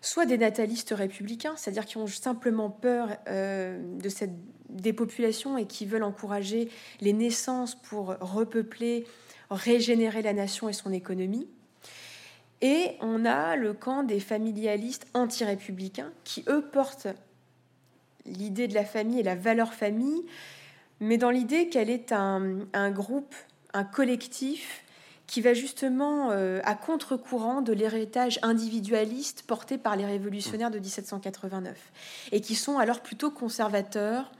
[0.00, 4.32] soit des natalistes républicains, c'est-à-dire qui ont simplement peur de cette
[4.68, 6.68] des populations et qui veulent encourager
[7.00, 9.06] les naissances pour repeupler,
[9.50, 11.48] régénérer la nation et son économie.
[12.62, 17.08] Et on a le camp des familialistes anti-républicains qui, eux, portent
[18.24, 20.24] l'idée de la famille et la valeur famille,
[21.00, 23.34] mais dans l'idée qu'elle est un, groupe,
[23.74, 24.82] un collectif
[25.26, 31.76] qui va justement euh, à contre-courant de l'héritage individualiste porté par les révolutionnaires de 1789,
[32.32, 34.30] et qui sont alors plutôt conservateurs,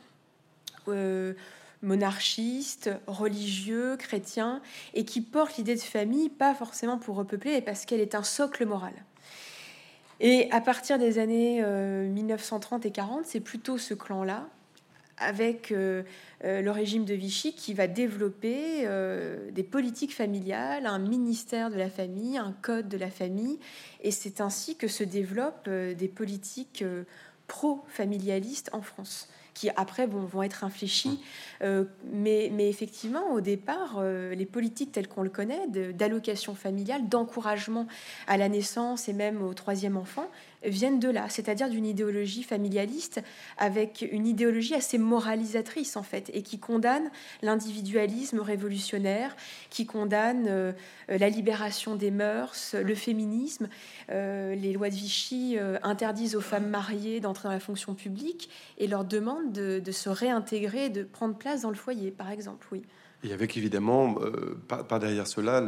[0.89, 1.35] euh,
[1.83, 4.63] monarchistes, religieux, chrétiens,
[4.95, 8.23] et qui portent l'idée de famille pas forcément pour repeupler, mais parce qu'elle est un
[8.23, 8.95] socle moral.
[10.21, 14.49] Et à partir des années 1930 euh, et 40, c'est plutôt ce clan-là,
[15.19, 16.03] avec euh,
[16.43, 18.89] le régime de Vichy, qui va développer
[19.53, 23.59] des politiques familiales, un ministère de la famille, un code de la famille,
[24.03, 26.85] et c'est ainsi que se développent des politiques
[27.47, 31.09] pro-familialistes en France qui après vont, vont être infléchis.
[31.09, 31.19] Mmh.
[31.63, 37.09] Euh, mais, mais, effectivement, au départ, euh, les politiques telles qu'on le connaît, d'allocation familiale,
[37.09, 37.87] d'encouragement
[38.27, 40.29] à la naissance et même au troisième enfant,
[40.67, 43.23] viennent de là, c'est-à-dire d'une idéologie familialiste
[43.59, 47.11] avec une idéologie assez moralisatrice en fait, et qui condamne
[47.43, 49.37] l'individualisme révolutionnaire,
[49.71, 50.73] qui condamne euh,
[51.09, 53.69] la libération des mœurs, le féminisme.
[54.11, 58.51] Euh, les lois de Vichy euh, interdisent aux femmes mariées d'entrer dans la fonction publique
[58.79, 62.67] et leur demandent de, se réintégrer, de prendre place dans le foyer, par exemple.
[62.73, 62.83] Oui.
[63.25, 64.17] Et avec évidemment,
[64.69, 65.65] par, derrière cela,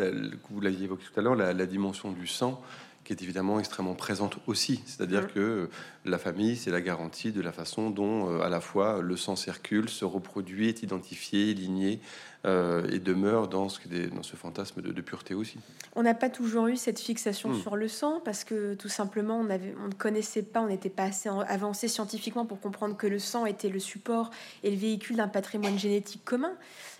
[0.50, 2.62] vous l'aviez évoqué tout à l'heure, la, la, dimension du sang
[3.08, 4.82] qui est évidemment extrêmement présente aussi.
[4.84, 5.28] C'est-à-dire mmh.
[5.28, 5.70] que
[6.04, 9.34] la famille, c'est la garantie de la façon dont euh, à la fois le sang
[9.34, 12.00] circule, se reproduit, est identifié, ligné
[12.44, 13.80] euh, et demeure dans ce,
[14.14, 15.58] dans ce fantasme de, pureté aussi.
[15.96, 17.62] On n'a pas toujours eu cette fixation mmh.
[17.62, 20.90] sur le sang parce que tout simplement on, avait, on ne connaissait pas, on n'était
[20.90, 24.28] pas assez avancé scientifiquement pour comprendre que le sang était le support
[24.62, 26.52] et le véhicule d'un patrimoine génétique commun.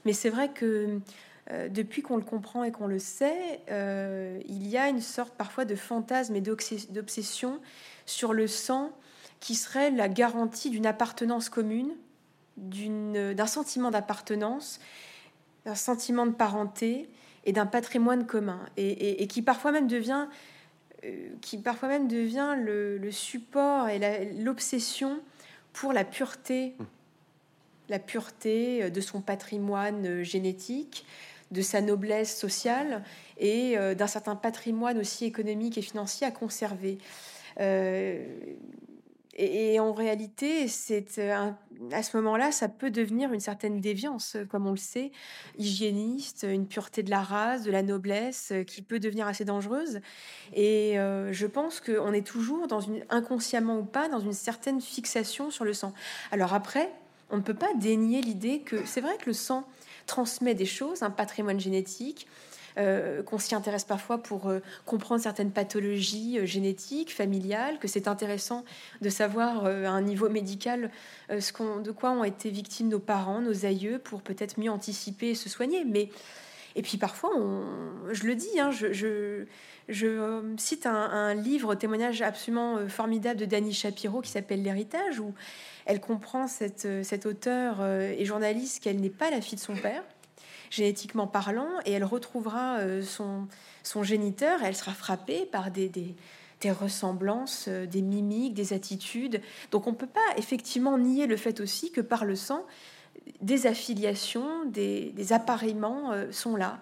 [0.06, 1.00] Mais c'est vrai que
[1.70, 5.64] depuis qu'on le comprend et qu'on le sait, euh, il y a une sorte parfois
[5.64, 7.61] de fantasme et d'obsession
[8.04, 8.92] sur le sang
[9.40, 11.94] qui serait la garantie d'une appartenance commune,
[12.56, 14.80] d'un sentiment d'appartenance,
[15.64, 17.08] d'un sentiment de parenté
[17.44, 20.26] et d'un patrimoine commun, et, qui parfois même devient,
[21.04, 25.20] euh, qui parfois même devient le, support et l'obsession
[25.72, 26.84] pour la pureté, mmh.
[27.88, 31.06] la pureté de son patrimoine génétique,
[31.50, 33.02] de sa noblesse sociale
[33.38, 36.98] et euh, d'un certain patrimoine aussi économique et financier à conserver.
[37.61, 38.24] Euh,
[39.40, 41.20] Et, en réalité, c'est
[41.92, 45.12] à ce moment-là, ça peut devenir une certaine déviance, comme on le sait,
[45.58, 50.00] hygiéniste, une pureté de la race, de la noblesse, qui peut devenir assez dangereuse.
[50.54, 50.94] Et
[51.30, 52.66] je pense qu'on est toujours
[53.11, 55.92] inconsciemment ou pas dans une certaine fixation sur le sang.
[56.32, 56.90] Alors après,
[57.30, 59.64] on ne peut pas dénier l'idée que c'est vrai que le sang
[60.08, 62.26] transmet des choses, un patrimoine génétique,
[62.78, 68.06] euh, qu'on s'y intéresse parfois pour euh, comprendre certaines pathologies euh, génétiques, familiales, que c'est
[68.06, 68.64] intéressant
[69.00, 70.90] de savoir à un niveau médical
[71.28, 75.30] ce qu'on, de quoi ont été victimes nos parents, nos aïeux, pour peut-être mieux anticiper
[75.30, 75.84] et se soigner.
[75.84, 76.08] Mais
[76.76, 77.30] et puis parfois,
[78.12, 79.44] je le dis, hein, je,
[80.56, 85.34] cite un, livre, témoignage absolument formidable de Dani Shapiro qui s'appelle L'héritage, où
[85.88, 90.05] elle comprend cette, cette auteure et journaliste qu'elle n'est pas la fille de son père
[90.70, 93.46] génétiquement parlant, et elle retrouvera euh, son,
[93.83, 96.14] son géniteur, elle sera frappée par des, des,
[96.61, 99.40] des ressemblances, euh, des mimiques, des attitudes.
[99.70, 102.66] Donc on ne peut pas effectivement nier le fait aussi que par le sang,
[103.40, 106.81] des affiliations, des, des appareillements euh, sont là,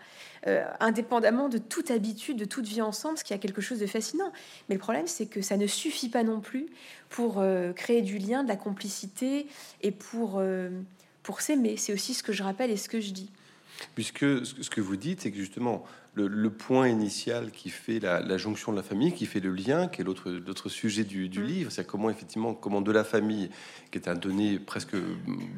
[0.80, 4.32] indépendamment de toute habitude, de toute vie ensemble, ce qui a quelque chose de fascinant.
[4.68, 6.66] Mais le problème, c'est que ça ne suffit pas non plus
[7.08, 7.42] pour
[7.74, 9.46] créer du lien, de la complicité
[9.82, 10.42] et pour,
[11.22, 11.76] pour s'aimer.
[11.76, 13.30] C'est aussi ce que je rappelle et ce que je dis.
[13.94, 15.84] Puisque ce que vous dites, c'est que justement,
[16.16, 20.00] le, point initial qui fait la, jonction de la famille, qui fait le lien, qui
[20.00, 21.42] est l'autre sujet du, mm.
[21.42, 23.50] livre, c'est comment effectivement, comment de la famille,
[23.90, 24.96] qui est un donné presque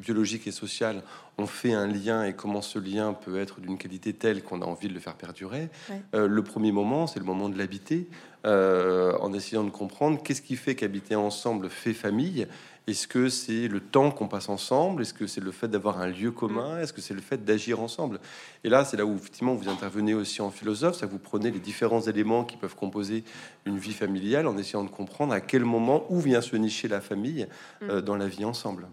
[0.02, 1.02] biologique et social,
[1.38, 4.64] on fait un lien et comment ce lien peut être d'une qualité telle qu'on a
[4.64, 5.68] envie de le faire perdurer.
[6.14, 8.08] Euh, le premier moment, c'est le moment de l'habiter,
[8.44, 12.48] euh, en essayant de comprendre qu'est-ce qui fait qu'habiter ensemble fait famille
[12.88, 15.02] est-ce que c'est le temps qu'on passe ensemble?
[15.02, 16.76] Est-ce que c'est le fait d'avoir un lieu commun?
[16.76, 16.80] Mm.
[16.80, 18.18] Est-ce que c'est le fait d'agir ensemble?
[18.64, 21.60] Et là, c'est là où effectivement vous intervenez aussi en philosophe, ça vous prenez les
[21.60, 23.24] différents éléments qui peuvent composer
[23.66, 27.02] une vie familiale en essayant de comprendre à quel moment où vient se nicher la
[27.02, 27.46] famille
[27.82, 28.04] euh, mm.
[28.04, 28.88] dans la vie ensemble.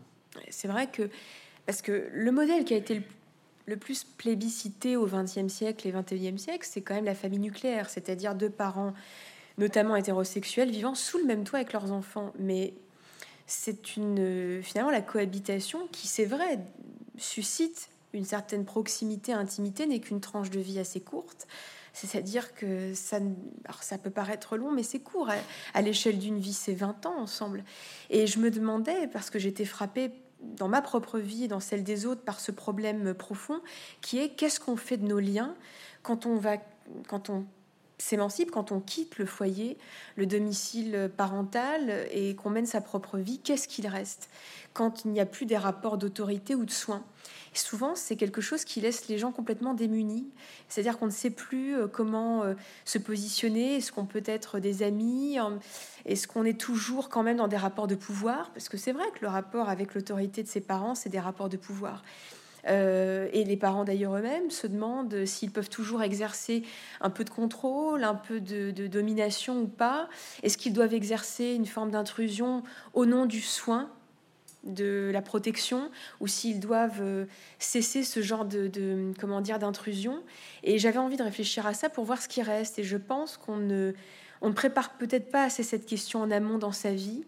[0.49, 1.09] C'est vrai que
[1.65, 3.01] parce que le modèle qui a été
[3.65, 7.89] le, plus plébiscité au XXe siècle et XXIe siècle, c'est quand même la famille nucléaire,
[7.89, 8.93] c'est-à-dire deux parents,
[9.57, 12.33] notamment hétérosexuels, vivant sous le même toit avec leurs enfants.
[12.37, 12.73] Mais
[13.47, 16.59] c'est une finalement la cohabitation qui, c'est vrai,
[17.17, 21.47] suscite une certaine proximité, intimité, n'est qu'une tranche de vie assez courte.
[21.93, 23.19] C'est-à-dire que ça,
[23.81, 25.29] ça peut paraître long, mais c'est court.
[25.73, 27.63] À, l'échelle d'une vie, c'est 20 ans ensemble.
[28.09, 31.83] Et je me demandais, parce que j'étais frappée dans ma propre vie et dans celle
[31.83, 33.61] des autres par ce problème profond,
[34.01, 35.55] qui est qu'est-ce qu'on fait de nos liens
[36.03, 36.57] quand on va,
[37.07, 37.45] quand on
[37.97, 39.77] s'émancipe quand on quitte le foyer,
[40.15, 44.29] le domicile parental et qu'on mène sa propre vie, qu'est-ce qu'il reste
[44.73, 47.03] quand il n'y a plus des rapports d'autorité ou de soins?
[47.53, 50.27] Souvent, c'est quelque chose qui laisse les gens complètement démunis.
[50.67, 52.53] C'est-à-dire qu'on ne sait plus euh, comment euh,
[52.83, 53.77] se positionner.
[53.77, 55.37] Est-ce qu'on peut être des amis?
[56.05, 58.51] Est-ce qu'on est toujours quand même dans des rapports de pouvoir?
[58.51, 61.49] Parce que c'est vrai que le rapport avec l'autorité de ses parents, c'est des rapports
[61.49, 62.03] de pouvoir.
[62.67, 66.63] Euh, et les parents d'ailleurs eux-mêmes se demandent s'ils peuvent toujours exercer
[67.01, 70.09] un peu de contrôle, un peu de, domination ou pas.
[70.43, 73.89] Est-ce qu'ils doivent exercer une forme d'intrusion au nom du soin
[74.63, 77.25] de la protection ou s'ils doivent euh,
[77.59, 80.23] cesser ce genre de, comment dire d'intrusion?
[80.63, 82.79] Et j'avais envie de réfléchir à ça pour voir ce qui reste.
[82.79, 83.93] Et je pense qu'on ne
[84.55, 87.25] prépare peut-être pas assez cette question en amont dans sa vie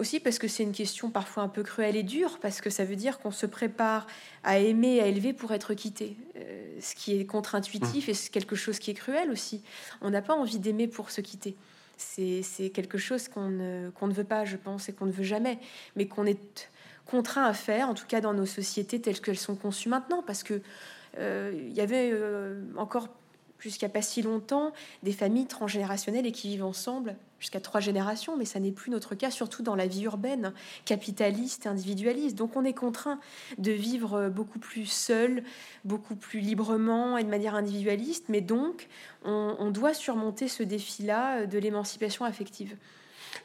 [0.00, 2.84] aussi parce que c'est une question parfois un peu cruelle et dure, parce que ça
[2.84, 4.06] veut dire qu'on se prépare
[4.42, 8.10] à aimer, à élever pour être quitté, euh, ce qui est contre-intuitif mmh.
[8.10, 9.62] et c'est quelque chose qui est cruel aussi.
[10.00, 11.54] On n'a pas envie d'aimer pour se quitter.
[11.96, 15.22] C'est quelque chose qu'on ne, qu'on ne veut pas, je pense, et qu'on ne veut
[15.22, 15.58] jamais,
[15.96, 16.70] mais qu'on est
[17.04, 20.42] contraint à faire, en tout cas dans nos sociétés telles qu'elles sont conçues maintenant, parce
[20.42, 20.62] que
[21.18, 23.08] euh, il y avait euh, encore
[23.60, 28.44] jusqu'à pas si longtemps des familles transgénérationnelles et qui vivent ensemble jusqu'à trois générations, mais
[28.44, 30.52] ça n'est plus notre cas, surtout dans la vie urbaine,
[30.84, 32.36] capitaliste individualiste.
[32.36, 33.18] Donc on est contraint
[33.58, 35.42] de vivre beaucoup plus seul,
[35.84, 38.88] beaucoup plus librement et de manière individualiste, mais donc
[39.24, 42.76] on, doit surmonter ce défi-là de l'émancipation affective.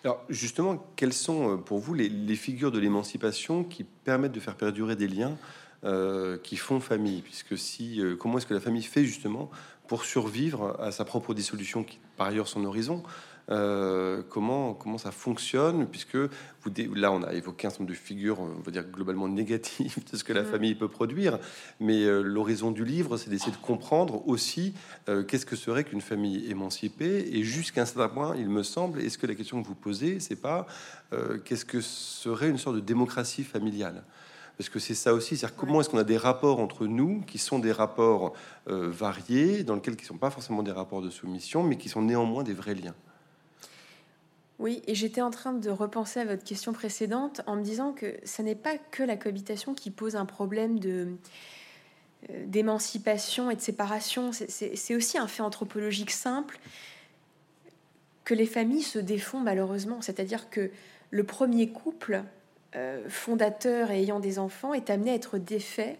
[0.04, 4.56] Alors justement, quelles sont euh, pour vous les, figures de l'émancipation qui permettent de faire
[4.56, 5.38] perdurer des liens
[5.84, 7.21] euh, qui font famille?
[7.21, 9.51] Puisque si, euh, comment est-ce que la famille fait justement
[9.88, 13.04] pour survivre à sa propre dissolution, qui par ailleurs son horizon.
[13.52, 17.98] Euh, comment, comment ça fonctionne, puisque vous, là on a évoqué un certain nombre de
[17.98, 20.45] figures, on va dire globalement négatives de ce que la mm.
[20.48, 21.38] famille peut produire,
[21.80, 24.74] mais euh, l'horizon du livre, c'est d'essayer de comprendre aussi
[25.10, 29.00] euh, qu'est-ce que serait qu'une famille émancipée, et jusqu'à un certain point, il me semble,
[29.00, 30.65] est-ce que la question que vous posez, c'est pas
[31.45, 34.04] qu'est-ce que serait une sorte de démocratie familiale?
[34.58, 37.38] Parce que c'est ça aussi, c'est comment est-ce qu'on a des rapports entre nous qui
[37.38, 38.34] sont des rapports
[38.70, 41.90] euh, variés, dans lesquels qui ne sont pas forcément des rapports de soumission, mais qui
[41.90, 42.96] sont néanmoins des vrais liens.
[44.58, 48.15] Oui, et j'étais en train de repenser à votre question précédente en me disant que
[48.23, 51.10] ce n'est pas que la cohabitation qui pose un problème de
[52.29, 54.32] euh, d'émancipation et de séparation.
[54.32, 56.60] C'est aussi un fait anthropologique simple
[58.23, 60.02] que les familles se défont malheureusement.
[60.02, 60.71] C'est-à-dire que
[61.12, 62.23] le premier couple
[63.08, 65.98] fondateur et ayant des enfants est amené à être défait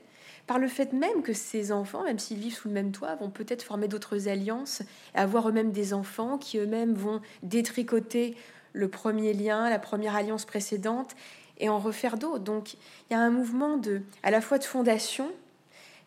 [0.48, 3.30] par le fait même que ces enfants, même s'ils vivent sous le même toit, vont
[3.30, 4.84] peut-être former d'autres alliances,
[5.16, 8.36] avoir eux-mêmes des enfants qui eux-mêmes vont détricoter
[8.74, 11.16] le premier lien, la première alliance précédente,
[11.58, 12.44] et en refaire d'autres.
[12.44, 15.32] Donc il y a un mouvement de, à la fois de fondation,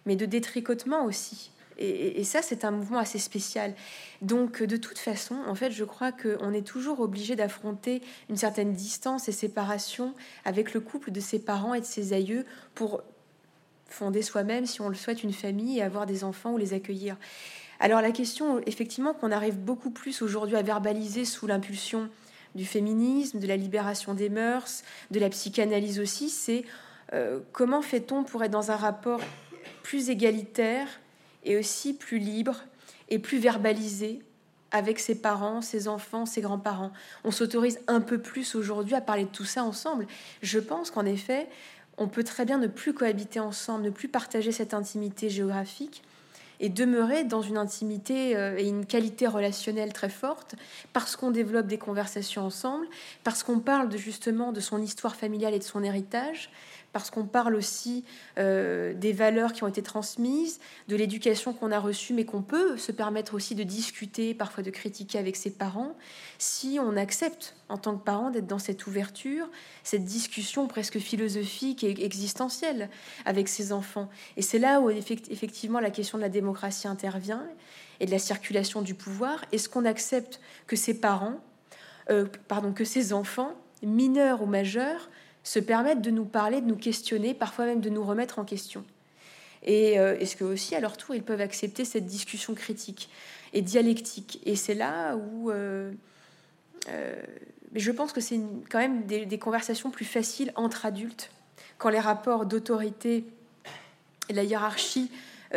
[0.06, 1.50] mais de détricotement aussi.
[1.78, 3.74] Et, ça, c'est un mouvement assez spécial.
[4.20, 8.72] Donc, de toute façon, en fait, je crois qu'on est toujours obligé d'affronter une certaine
[8.72, 10.14] distance et séparation
[10.44, 13.02] avec le couple de ses parents et de ses aïeux pour
[13.86, 17.16] fonder soi-même, si on le souhaite, une famille et avoir des enfants ou les accueillir.
[17.80, 22.10] Alors la question, effectivement, qu'on arrive beaucoup plus aujourd'hui à verbaliser sous l'impulsion
[22.54, 26.64] du féminisme, de la libération des mœurs, de la psychanalyse aussi, c'est
[27.12, 29.20] euh, comment fait-on pour être dans un rapport
[29.82, 30.88] plus égalitaire
[31.48, 32.62] et aussi plus libre
[33.08, 34.20] et plus verbalisé
[34.70, 36.92] avec ses parents, ses enfants, ses grands-parents.
[37.24, 40.06] On s'autorise un peu plus aujourd'hui à parler de tout ça ensemble.
[40.42, 41.48] Je pense qu'en effet,
[41.96, 46.02] on peut très bien ne plus cohabiter ensemble, ne plus partager cette intimité géographique
[46.60, 50.54] et demeurer dans une intimité euh, et une qualité relationnelle très forte
[50.92, 52.86] parce qu'on développe des conversations ensemble,
[53.24, 56.50] parce qu'on parle de, justement de son histoire familiale et de son héritage,
[56.98, 58.04] parce qu'on parle aussi
[58.38, 62.76] euh, des valeurs qui ont été transmises, de l'éducation qu'on a reçue, mais qu'on peut
[62.76, 65.94] se permettre aussi de discuter, parfois de critiquer avec ses parents,
[66.38, 69.48] si on accepte en tant que parent d'être dans cette ouverture,
[69.84, 72.90] cette discussion presque philosophique et existentielle
[73.24, 74.08] avec ses enfants.
[74.36, 77.46] Et c'est là où effectivement la question de la démocratie intervient
[78.00, 79.44] et de la circulation du pouvoir.
[79.52, 81.36] Est-ce qu'on accepte que ses parents,
[82.10, 85.08] euh, pardon, que ses enfants, mineurs ou majeurs,
[85.48, 88.84] se permettent de nous parler, de nous questionner, parfois même de nous remettre en question.
[89.62, 93.08] Et euh, est-ce que aussi, à leur tour, ils peuvent accepter cette discussion critique
[93.54, 94.40] et dialectique?
[94.44, 95.90] Et c'est là où euh,
[96.90, 97.14] euh,
[97.74, 98.38] je pense que c'est
[98.68, 101.30] quand même des, des, conversations plus faciles entre adultes,
[101.78, 103.24] quand les rapports d'autorité
[104.28, 105.10] et la hiérarchie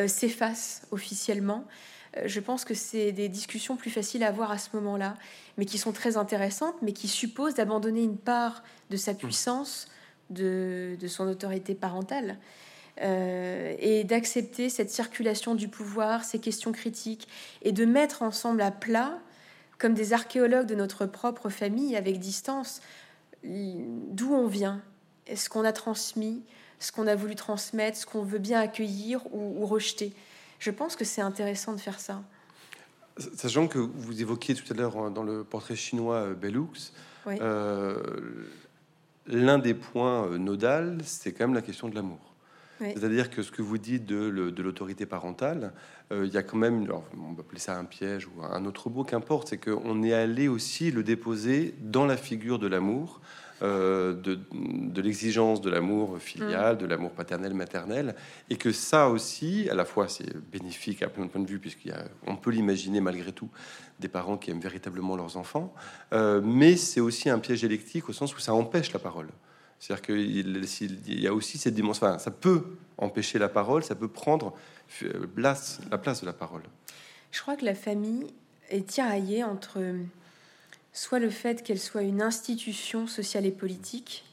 [0.07, 1.65] s'effacent officiellement.
[2.25, 5.15] Je pense que c'est des discussions plus faciles à avoir à ce moment-là
[5.57, 9.87] mais qui sont très intéressantes, mais qui supposent d'abandonner une part de sa puissance,
[10.29, 12.37] de, son autorité parentale,
[13.01, 17.27] euh, et d'accepter cette circulation du pouvoir, ces questions critiques,
[17.61, 19.19] et de mettre ensemble à plat,
[19.77, 22.81] comme des archéologues de notre propre famille, avec distance,
[23.43, 24.81] d'où on vient,
[25.33, 26.43] ce qu'on a transmis,
[26.79, 30.13] ce qu'on a voulu transmettre, ce qu'on veut bien accueillir ou rejeter.
[30.61, 32.21] Je pense que c'est intéressant de faire ça.
[33.35, 36.93] Sachant que vous évoquiez tout à l'heure hein, dans le portrait chinois euh, Bellux,
[37.27, 37.97] euh,
[39.25, 42.19] l'un des points euh, nodal, c'est quand même la question de l'amour.
[42.79, 44.27] C'est-à-dire que ce que vous dites de,
[44.59, 45.71] l'autorité parentale,
[46.09, 49.03] il y a quand même, on peut appeler ça un piège ou un autre mot,
[49.03, 53.21] qu'importe, c'est qu'on est allé aussi le déposer dans la figure de l'amour,
[53.61, 58.15] euh, de, l'exigence de l'amour filial, de l'amour paternel, maternel,
[58.49, 61.59] et que ça aussi, à la fois, c'est bénéfique à plein de points de vue,
[61.59, 63.49] puisqu'on peut l'imaginer malgré tout,
[63.99, 65.73] des parents qui aiment véritablement leurs enfants,
[66.13, 69.29] euh, mais c'est aussi un piège électrique au sens où ça empêche la parole.
[69.79, 72.63] C'est-à-dire qu'il y a aussi cette dimension, ça peut
[72.97, 74.53] empêcher la parole, ça peut prendre
[75.35, 76.63] place, la place de la parole.
[77.31, 78.27] Je crois que la famille
[78.69, 79.79] est tiraillée entre
[80.93, 84.25] soit le fait qu'elle soit une institution sociale et politique,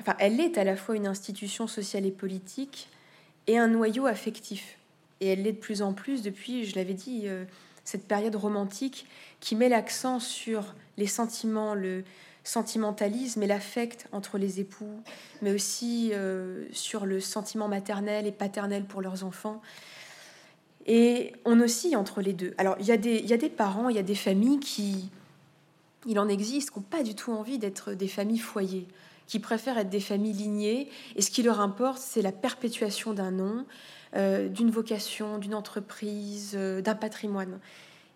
[0.00, 2.88] enfin elle est à la fois une institution sociale et politique
[3.46, 4.78] et un noyau affectif.
[5.20, 7.44] Et elle l'est de plus en plus depuis, je l'avais dit, euh,
[7.84, 9.06] cette période romantique
[9.40, 12.04] qui met l'accent sur les sentiments, le
[12.44, 15.02] sentimentalisme et l'affect entre les époux,
[15.42, 19.60] mais aussi euh, sur le sentiment maternel et paternel pour leurs enfants.
[20.86, 22.54] Et on oscille entre les deux.
[22.56, 25.10] Alors, il y, y a des parents, il y a des familles qui,
[26.06, 28.86] il en existe qui n'ont pas du tout envie d'être des familles foyers,
[29.26, 33.30] qui préfèrent être des familles lignées, et ce qui leur importe, c'est la perpétuation d'un
[33.30, 33.66] nom,
[34.16, 37.60] euh, d'une vocation, d'une entreprise, euh, d'un patrimoine,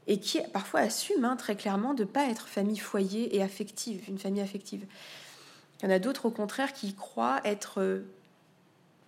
[0.07, 4.03] et qui parfois assument hein, très clairement de ne pas être famille foyer et affective,
[4.09, 4.85] une famille affective.
[5.81, 8.01] Il y en a d'autres, au contraire, qui croient être euh,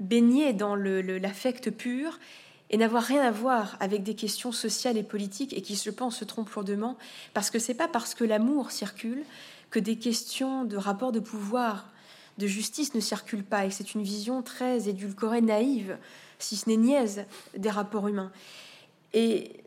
[0.00, 2.18] baignés dans l'affect pur
[2.70, 6.16] et n'avoir rien à voir avec des questions sociales et politiques et qui, je pense,
[6.16, 6.96] se trompent lourdement
[7.34, 9.24] parce que c'est pas parce que l'amour circule
[9.70, 11.90] que des questions de rapport de pouvoir,
[12.38, 15.96] de justice ne circulent pas et c'est une vision très édulcorée, naïve,
[16.38, 17.24] si ce n'est niaise,
[17.56, 18.32] des rapports humains.
[19.12, 19.64] Et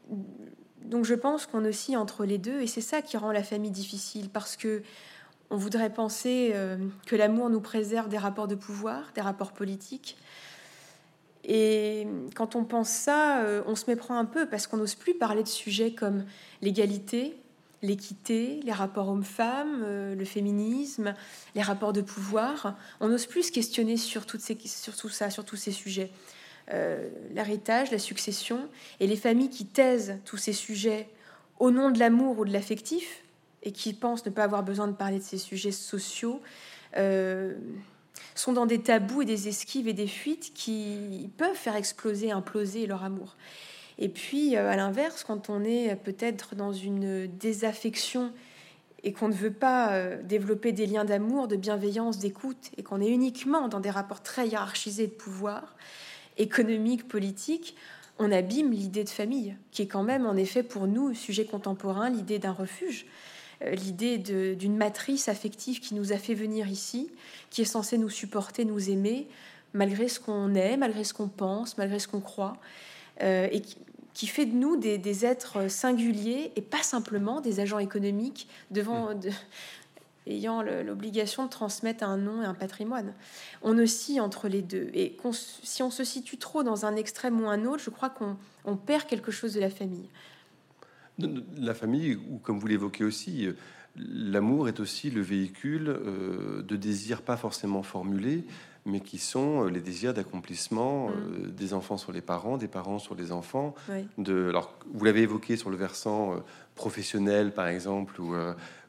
[0.84, 3.72] donc je pense qu'on oscille entre les deux et c'est ça qui rend la famille
[3.72, 4.82] difficile parce que
[5.52, 6.78] on voudrait penser euh,
[7.08, 10.16] que l'amour nous préserve des rapports de pouvoir, des rapports politiques.
[11.44, 15.14] Et quand on pense ça, euh, on se méprend un peu parce qu'on n'ose plus
[15.14, 16.26] parler de sujets comme
[16.62, 17.36] l'égalité,
[17.82, 21.14] l'équité, les rapports hommes-femmes, euh, le féminisme,
[21.56, 22.78] les rapports de pouvoir.
[23.00, 26.12] On n'ose plus se questionner sur, tout ça, sur tous ces sujets.
[27.34, 28.70] L'héritage, la succession,
[29.00, 31.10] et les familles qui taisent tous ces sujets
[31.58, 33.24] au nom de l'amour ou de l'affectif,
[33.64, 36.42] et qui pensent ne pas avoir besoin de parler de ces sujets sociaux
[36.98, 37.54] euh,
[38.36, 42.86] sont dans des tabous et des esquives et des fuites qui peuvent faire exploser, imploser
[42.86, 43.36] leur amour.
[43.98, 48.32] Et puis, euh, à l'inverse, quand on est peut-être dans une désaffection
[49.04, 53.02] et qu'on ne veut pas euh, développer des liens d'amour, de bienveillance, d'écoute, et qu'on
[53.02, 55.76] est uniquement dans des rapports très hiérarchisés de pouvoir,
[56.38, 57.76] économique, politique,
[58.18, 62.10] on abîme l'idée de famille, qui est quand même, en effet, pour nous, sujet contemporain,
[62.10, 63.06] l'idée d'un refuge.
[63.64, 67.12] Euh, l'idée d'une matrice affective qui nous a fait venir ici,
[67.49, 69.28] qui est censée nous supporter, nous aimer,
[69.74, 72.57] malgré ce qu'on est, malgré ce qu'on pense, malgré ce qu'on croit,
[73.22, 73.62] euh, et
[74.14, 79.22] qui, fait de nous des, êtres singuliers et pas simplement des agents économiques devant, mm.
[80.28, 83.14] ayant l'obligation de transmettre un nom et un patrimoine.
[83.62, 84.89] On oscille entre les deux.
[84.93, 85.18] Et
[85.64, 89.05] si on se situe trop dans un extrême ou un autre, je crois qu'on perd
[89.05, 90.07] quelque chose de la famille.
[91.58, 93.54] La famille, ou comme vous l'évoquez aussi, euh,
[93.96, 98.46] l'amour est aussi le véhicule euh, de désirs pas forcément formulés,
[98.86, 101.52] mais qui sont euh, les désirs d'accomplissement mm.
[101.52, 103.76] des enfants sur les parents, des parents sur les enfants.
[104.18, 106.36] De, alors, vous l'avez évoqué sur le versant
[106.80, 108.34] professionnel, par exemple, ou,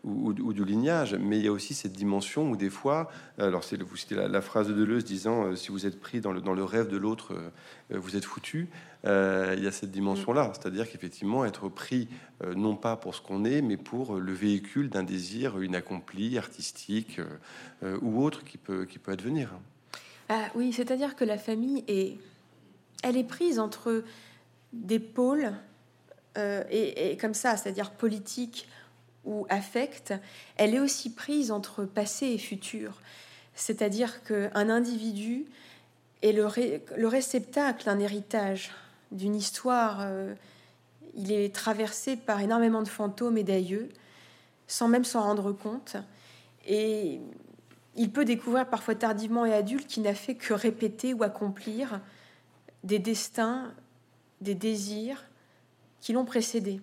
[0.03, 3.83] ou, du lignage, mais il y a aussi cette dimension où des fois, alors c'est
[3.83, 6.65] vous citez la, phrase de Deleuze disant si vous êtes pris dans le, dans le
[6.65, 7.35] rêve de l'autre,
[7.91, 8.69] vous êtes foutu.
[9.07, 12.09] Euh, il y a cette dimension-là, c'est-à-dire qu'effectivement, être pris
[12.45, 17.21] euh, non pas pour ce qu'on est, mais pour le véhicule d'un désir inaccompli, artistique
[17.83, 19.51] euh, ou autre qui peut, qui peut advenir.
[20.29, 22.19] Ah, oui, c'est-à-dire que la famille est,
[23.03, 24.05] elle est prise entre
[24.73, 25.53] des pôles
[26.37, 28.69] et, et, comme ça, c'est-à-dire politique
[29.25, 30.15] ou affect,
[30.57, 33.01] elle est aussi prise entre passé et futur.
[33.55, 35.47] C'est-à-dire qu'un individu
[36.23, 36.47] est le,
[36.97, 38.71] le réceptacle d'un héritage
[39.13, 39.99] d'une histoire.
[40.03, 40.35] Euh,
[41.15, 43.89] il est traversé par énormément de fantômes et d'aïeux,
[44.67, 45.97] sans même s'en rendre compte.
[46.67, 47.21] Et
[47.97, 52.01] il peut découvrir parfois tardivement et adulte qu'il n'a fait que répéter ou accomplir
[52.85, 53.75] des destins,
[54.41, 55.25] des désirs
[56.01, 56.81] qui l'ont précédé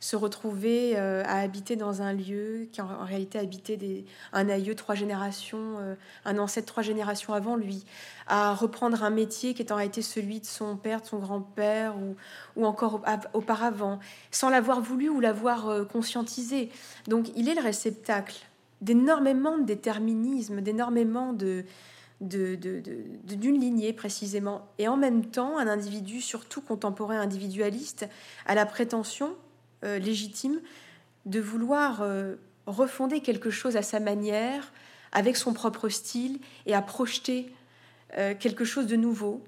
[0.00, 4.74] se retrouver euh, à habiter dans un lieu qui en, réalité habitait des, un aïeux
[4.74, 5.94] trois générations, euh,
[6.24, 7.84] un ancêtre trois générations avant lui,
[8.26, 11.96] à reprendre un métier qui est en réalité celui de son père, de son grand-père
[11.96, 12.14] ou,
[12.56, 13.98] ou encore auparavant,
[14.30, 16.70] sans l'avoir voulu ou l'avoir euh, conscientisé.
[17.08, 18.36] Donc il est le réceptacle
[18.80, 21.64] d'énormément de déterminisme, d'énormément de,
[22.20, 24.68] d'une de, lignée précisément.
[24.78, 28.08] Et en même temps, un individu, surtout contemporain individualiste,
[28.46, 29.36] a la prétention
[29.84, 30.60] euh, légitime
[31.26, 32.34] de vouloir euh,
[32.66, 34.72] refonder quelque chose à sa manière,
[35.12, 37.52] avec son propre style, et à projeter
[38.16, 39.44] euh, quelque chose de nouveau,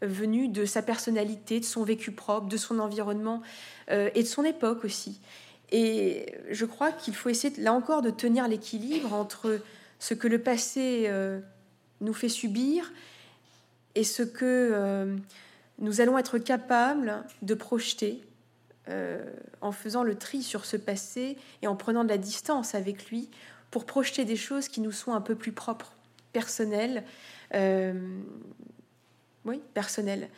[0.00, 3.40] venu de sa personnalité, de son vécu propre, de son environnement
[3.88, 5.20] et de son époque aussi.
[5.70, 9.60] Et je crois qu'il faut essayer, là encore, de tenir l'équilibre entre
[10.00, 11.08] ce que le passé
[12.02, 12.92] nous fait subir
[13.94, 15.18] et ce que
[15.78, 18.22] nous allons être capables de projeter
[18.88, 19.24] euh,
[19.60, 23.28] en faisant le tri sur ce passé et en prenant de la distance avec lui
[23.70, 25.92] pour projeter des choses qui nous sont un peu plus propres,
[26.32, 27.04] personnelles.
[27.54, 27.94] Euh,
[29.44, 30.28] oui, personnelles.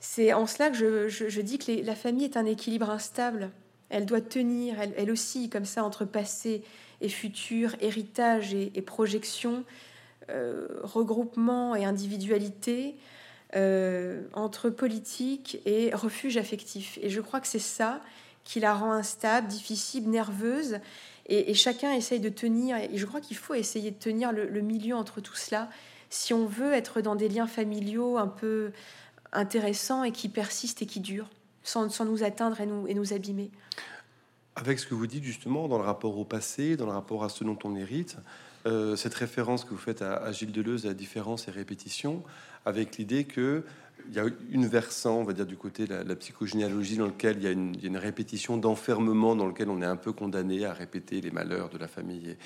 [0.00, 3.50] C'est en cela que je, dis que la famille est un équilibre instable.
[3.88, 6.64] Elle doit tenir, elle, aussi, comme ça, entre passé
[7.00, 9.89] et futur, héritage et, projection, euh,
[10.82, 12.96] regroupement et individualité.
[13.56, 17.00] Euh, entre politique et refuge affectif.
[17.02, 18.00] Et je crois que c'est ça
[18.44, 20.78] qui la rend instable, difficile, nerveuse.
[21.26, 24.94] Et, chacun essaye de tenir, et je crois qu'il faut essayer de tenir le, milieu
[24.94, 25.68] entre tout cela
[26.10, 28.70] si on veut être dans des liens familiaux un peu
[29.32, 31.30] intéressants et qui persistent et qui durent,
[31.64, 33.50] sans, nous atteindre et nous, et nous abîmer.
[34.54, 37.28] Avec ce que vous dites justement dans le rapport au passé, dans le rapport à
[37.28, 38.16] ce dont on hérite,
[38.66, 42.22] euh, cette référence que vous faites à, Gilles Deleuze, à différence et répétition,
[42.64, 43.64] avec l'idée que
[44.08, 47.36] il y a une versant, on va dire, du côté de la, psychogénéalogie, dans lequel
[47.36, 51.20] il y a une, répétition d'enfermement, dans lequel on est un peu condamné à répéter
[51.20, 52.36] les malheurs de la famille,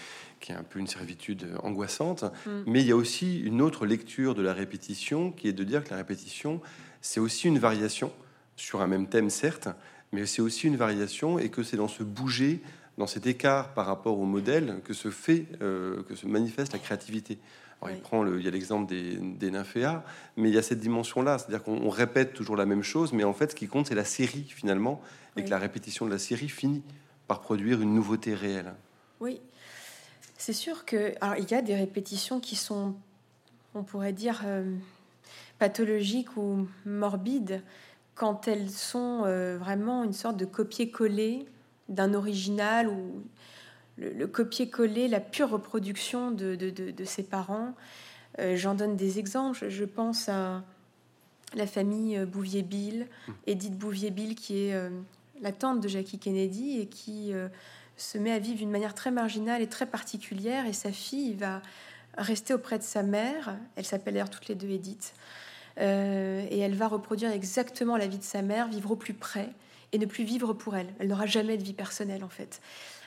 [0.41, 2.25] qui est un peu une servitude angoissante.
[2.25, 2.51] Mm.
[2.67, 5.85] Mais il y a aussi une autre lecture de la répétition, qui est de dire
[5.85, 6.61] que la répétition,
[7.01, 8.13] c'est aussi une variation
[8.57, 9.69] sur un même thème, certes,
[10.13, 12.63] mais c'est aussi une variation et que c'est dans ce bouger,
[12.99, 16.79] dans cet écart par rapport au modèle que se fait, euh, que se manifeste la
[16.79, 17.39] créativité.
[17.91, 20.03] il prend le, il y a l'exemple des, des, nymphéas,
[20.37, 23.35] mais il y a cette dimension-là, c'est-à-dire qu'on répète toujours la même chose, mais en
[23.35, 25.03] fait, ce qui compte, c'est la série finalement,
[25.37, 26.83] et que la répétition de la série finit
[27.27, 28.75] par produire une nouveauté réelle.
[29.21, 29.41] Oui,
[30.39, 32.95] c'est sûr que, alors, il y a des répétitions qui sont,
[33.75, 34.77] on pourrait dire, euh,
[35.59, 37.63] pathologiques ou morbides
[38.15, 41.47] quand elles sont euh, vraiment une sorte de copier-coller
[41.89, 43.23] d'un original ou
[43.97, 47.75] le, copier-coller, la pure reproduction de, de, ses parents.
[48.41, 49.69] Euh, j'en donne des exemples.
[49.69, 50.65] Je pense à
[51.55, 53.33] la famille Bouvier-Bill, mmh.
[53.47, 54.91] Edith Bouvier-Bill, qui est
[55.41, 57.33] la tante de Jackie Kennedy et qui
[57.97, 60.67] se met à vivre d'une manière très marginale et très particulière.
[60.67, 61.63] Et sa fille va
[62.17, 63.57] rester auprès de sa mère.
[63.77, 65.15] Elle s'appelle d'ailleurs toutes les deux Edith.
[65.79, 69.51] Euh, et elle va reproduire exactement la vie de sa mère, vivre au plus près
[69.95, 70.93] et ne plus vivre pour elle.
[70.99, 72.61] Elle n'aura jamais de vie personnelle en fait.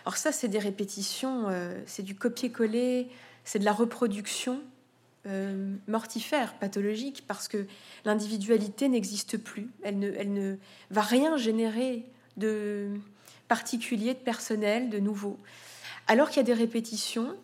[0.05, 3.09] Alors ça, c'est des répétitions, euh, c'est du copier-coller,
[3.43, 4.61] c'est de la reproduction
[5.25, 7.67] euh, mortifère, pathologique, parce que
[8.05, 9.69] l'individualité n'existe plus.
[9.83, 10.55] Elle ne,
[10.89, 12.05] va rien générer
[12.38, 12.88] de
[13.49, 15.38] particulier, de personnel, de nouveau.
[16.07, 17.35] Alors qu'il y a des répétitions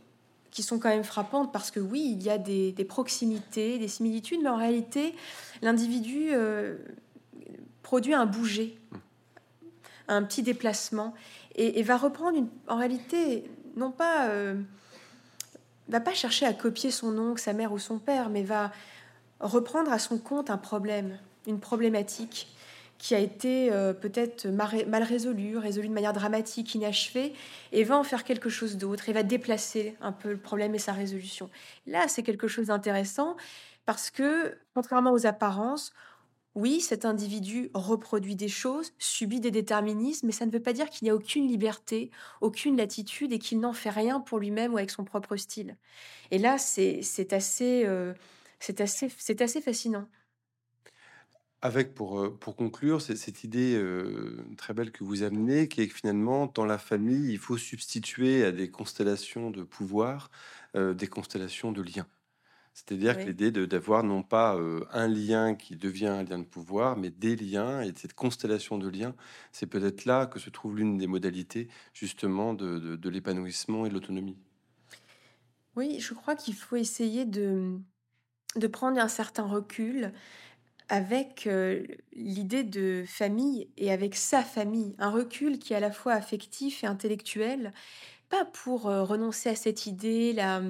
[0.51, 4.39] qui sont quand même frappantes parce que oui, il y a des, proximités, des similitudes,
[4.41, 5.13] mais en réalité,
[5.61, 6.77] l'individu euh,
[7.81, 8.79] produit un bouger,
[10.07, 11.13] un petit déplacement,
[11.55, 13.43] et, va reprendre une, en réalité,
[13.75, 14.55] non pas, euh,
[15.87, 18.71] va pas chercher à copier son oncle, sa mère ou son père, mais va
[19.39, 22.47] reprendre à son compte un problème, une problématique
[22.97, 27.33] qui a été euh, peut-être mal résolu, résolu de manière dramatique, inachevée,
[27.71, 30.79] et va en faire quelque chose d'autre, et va déplacer un peu le problème et
[30.79, 31.49] sa résolution.
[31.85, 33.35] Là, c'est quelque chose d'intéressant
[33.85, 35.91] parce que, contrairement aux apparences,
[36.55, 40.89] oui, cet individu reproduit des choses, subit des déterminismes, mais ça ne veut pas dire
[40.89, 44.77] qu'il n'y a aucune liberté, aucune latitude et qu'il n'en fait rien pour lui-même ou
[44.77, 45.77] avec son propre style.
[46.31, 48.13] Et là, c'est assez, euh,
[48.79, 50.07] assez, assez fascinant.
[51.61, 55.87] Avec pour, euh, pour conclure, cette idée euh, très belle que vous amenez, qui est
[55.87, 60.29] que finalement, dans la famille, il faut substituer à des constellations de pouvoir
[60.75, 62.07] euh, des constellations de liens.
[62.73, 64.57] C'est-à-dire que l'idée d'avoir non pas
[64.91, 68.89] un lien qui devient un lien de pouvoir, mais des liens et cette constellation de
[68.89, 69.15] liens,
[69.51, 73.89] c'est peut-être là que se trouve l'une des modalités justement de, de, de l'épanouissement et
[73.89, 74.37] de l'autonomie.
[75.75, 77.79] Oui, je crois qu'il faut essayer de,
[78.55, 80.13] de prendre un certain recul
[80.89, 81.49] avec
[82.13, 86.83] l'idée de famille et avec sa famille, un recul qui est à la fois affectif
[86.83, 87.73] et intellectuel,
[88.29, 90.61] pas pour renoncer à cette idée, la,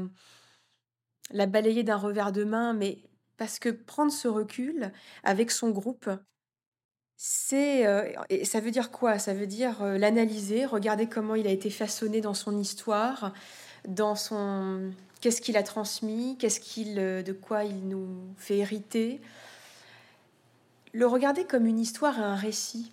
[1.32, 3.00] la balayer d'un revers de main, mais
[3.38, 4.92] parce que prendre ce recul
[5.24, 6.10] avec son groupe,
[7.16, 7.86] c'est
[8.30, 9.20] et ça veut dire quoi?
[9.20, 13.34] Ça veut dire l'analyser, regarder comment il a été façonné dans son histoire,
[13.88, 18.08] dans son qu'est-ce qu'il a transmis, qu'est-ce qu'il de quoi il nous
[18.38, 19.22] fait hériter,
[20.94, 22.92] le regarder comme une histoire et un récit,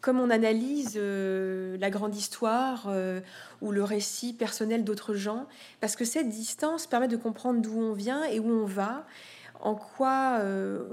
[0.00, 3.20] comme on analyse euh, la grande histoire euh,
[3.60, 5.46] ou le récit personnel d'autres gens,
[5.80, 9.06] parce que cette distance permet de comprendre d'où on vient et où on va,
[9.60, 10.84] en quoi euh,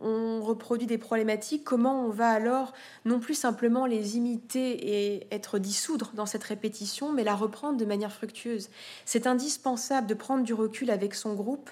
[0.00, 2.72] on reproduit des problématiques, comment on va alors
[3.04, 7.84] non plus simplement les imiter et être dissoudre dans cette répétition, mais la reprendre de
[7.84, 8.68] manière fructueuse.
[9.04, 11.70] C'est indispensable de prendre du recul avec son groupe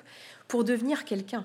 [0.48, 1.44] pour devenir quelqu'un.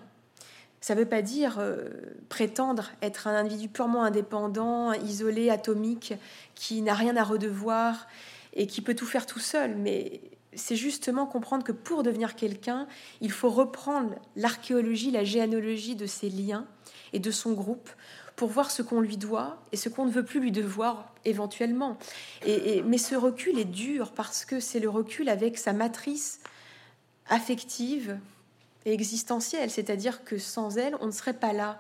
[0.82, 1.90] Ça ne veut pas dire euh,
[2.28, 6.14] prétendre être un individu purement indépendant, isolé, atomique,
[6.56, 8.08] qui n'a rien à redevoir
[8.54, 10.22] et qui peut tout faire tout seul, mais
[10.54, 12.88] c'est justement comprendre que pour devenir quelqu'un,
[13.22, 16.66] il faut reprendre l'archéologie, la généalogie de ses liens
[17.14, 17.90] et de son groupe
[18.36, 21.98] pour voir ce qu'on lui doit et ce qu'on ne veut plus lui devoir éventuellement.
[22.46, 26.40] Et, mais ce recul est dur parce que c'est le recul avec sa matrice
[27.30, 28.18] affective,
[28.86, 31.78] existentielle, c'est-à-dire que sans elle, on ne serait pas là.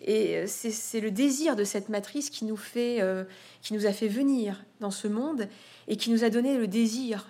[0.00, 3.24] Et euh, c'est le désir de cette matrice qui nous fait, euh,
[3.62, 5.48] qui nous a fait venir dans ce monde
[5.88, 7.28] et qui nous a donné le désir,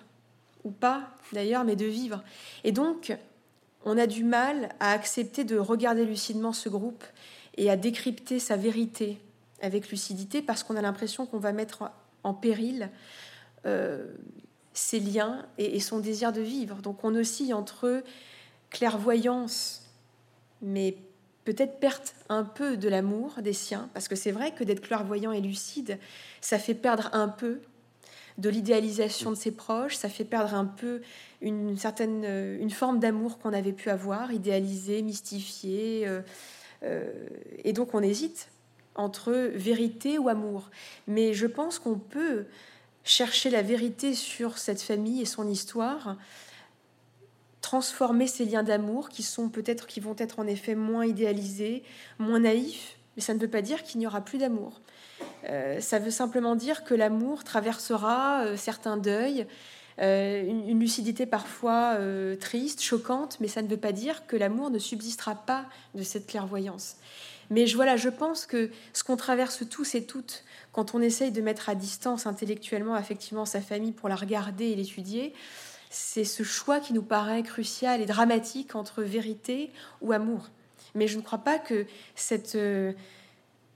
[0.64, 2.22] ou pas d'ailleurs, mais de vivre.
[2.64, 3.16] Et donc,
[3.84, 7.04] on a du mal à accepter de regarder lucidement ce groupe
[7.56, 9.18] et à décrypter sa vérité
[9.60, 11.90] avec lucidité parce qu'on a l'impression qu'on va mettre
[12.24, 12.90] en péril
[13.66, 14.06] euh,
[14.72, 16.76] ses liens et, et, son désir de vivre.
[16.76, 18.02] Donc on oscille entre
[18.72, 19.82] clairvoyance,
[20.60, 20.96] mais
[21.44, 25.32] peut-être perte un peu de l'amour des siens, parce que c'est vrai que d'être clairvoyant
[25.32, 25.98] et lucide,
[26.40, 27.60] ça fait perdre un peu
[28.38, 31.02] de l'idéalisation de ses proches, ça fait perdre un peu
[31.42, 36.22] une certaine une forme d'amour qu'on avait pu avoir, idéalisé, mystifié, euh,
[36.82, 37.10] euh,
[37.64, 38.48] et donc on hésite
[38.94, 40.70] entre vérité ou amour.
[41.06, 42.46] Mais je pense qu'on peut
[43.04, 46.16] chercher la vérité sur cette famille et son histoire,
[47.72, 51.82] transformer ces liens d'amour qui sont peut-être qui vont être en effet moins idéalisés,
[52.18, 54.82] moins naïfs, mais ça ne veut pas dire qu'il n'y aura plus d'amour.
[55.48, 59.46] Euh, ça veut simplement dire que l'amour traversera euh, certains deuils,
[60.02, 61.96] euh, une, lucidité parfois
[62.38, 65.64] triste, choquante, mais ça ne veut pas dire que l'amour ne subsistera pas
[65.94, 66.96] de cette clairvoyance.
[67.48, 71.32] Mais je, voilà, je pense que ce qu'on traverse tous et toutes quand on essaye
[71.32, 75.32] de mettre à distance intellectuellement, effectivement, sa famille pour la regarder et l'étudier,
[75.92, 79.70] c'est ce choix qui nous paraît crucial et dramatique entre vérité
[80.00, 80.48] ou amour.
[80.94, 81.86] Mais je ne crois pas que
[82.16, 82.56] cette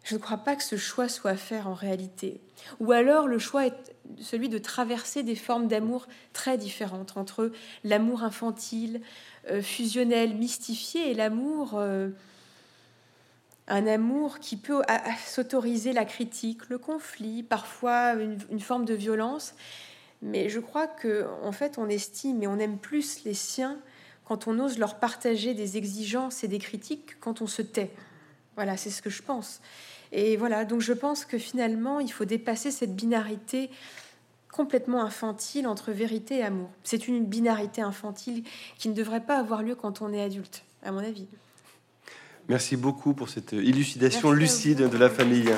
[0.07, 2.41] je ne crois pas que ce choix soit à faire en réalité.
[2.79, 7.51] Ou alors le choix est celui de traverser des formes d'amour très différentes entre
[7.83, 9.01] l'amour infantile,
[9.51, 12.11] euh, fusionnel, mystifié et l'amour, euh,
[13.67, 14.83] un amour qui peut
[15.27, 19.55] s'autoriser la critique, le conflit, parfois une, forme de violence.
[20.27, 23.79] Mais je crois que en fait on estime et on aime plus les siens
[24.25, 27.91] quand on ose leur partager des exigences et des critiques quand on se tait.
[28.57, 29.61] Voilà, c'est ce que je pense.
[30.11, 33.71] Et voilà, donc je pense que finalement, il faut dépasser cette binarité
[34.51, 36.71] complètement infantile entre vérité et amour.
[36.83, 38.43] C'est une binarité infantile
[38.79, 41.27] qui ne devrait pas avoir lieu quand on est adulte, à mon avis.
[42.49, 45.53] Merci beaucoup pour cette élucidation lucide de la famille.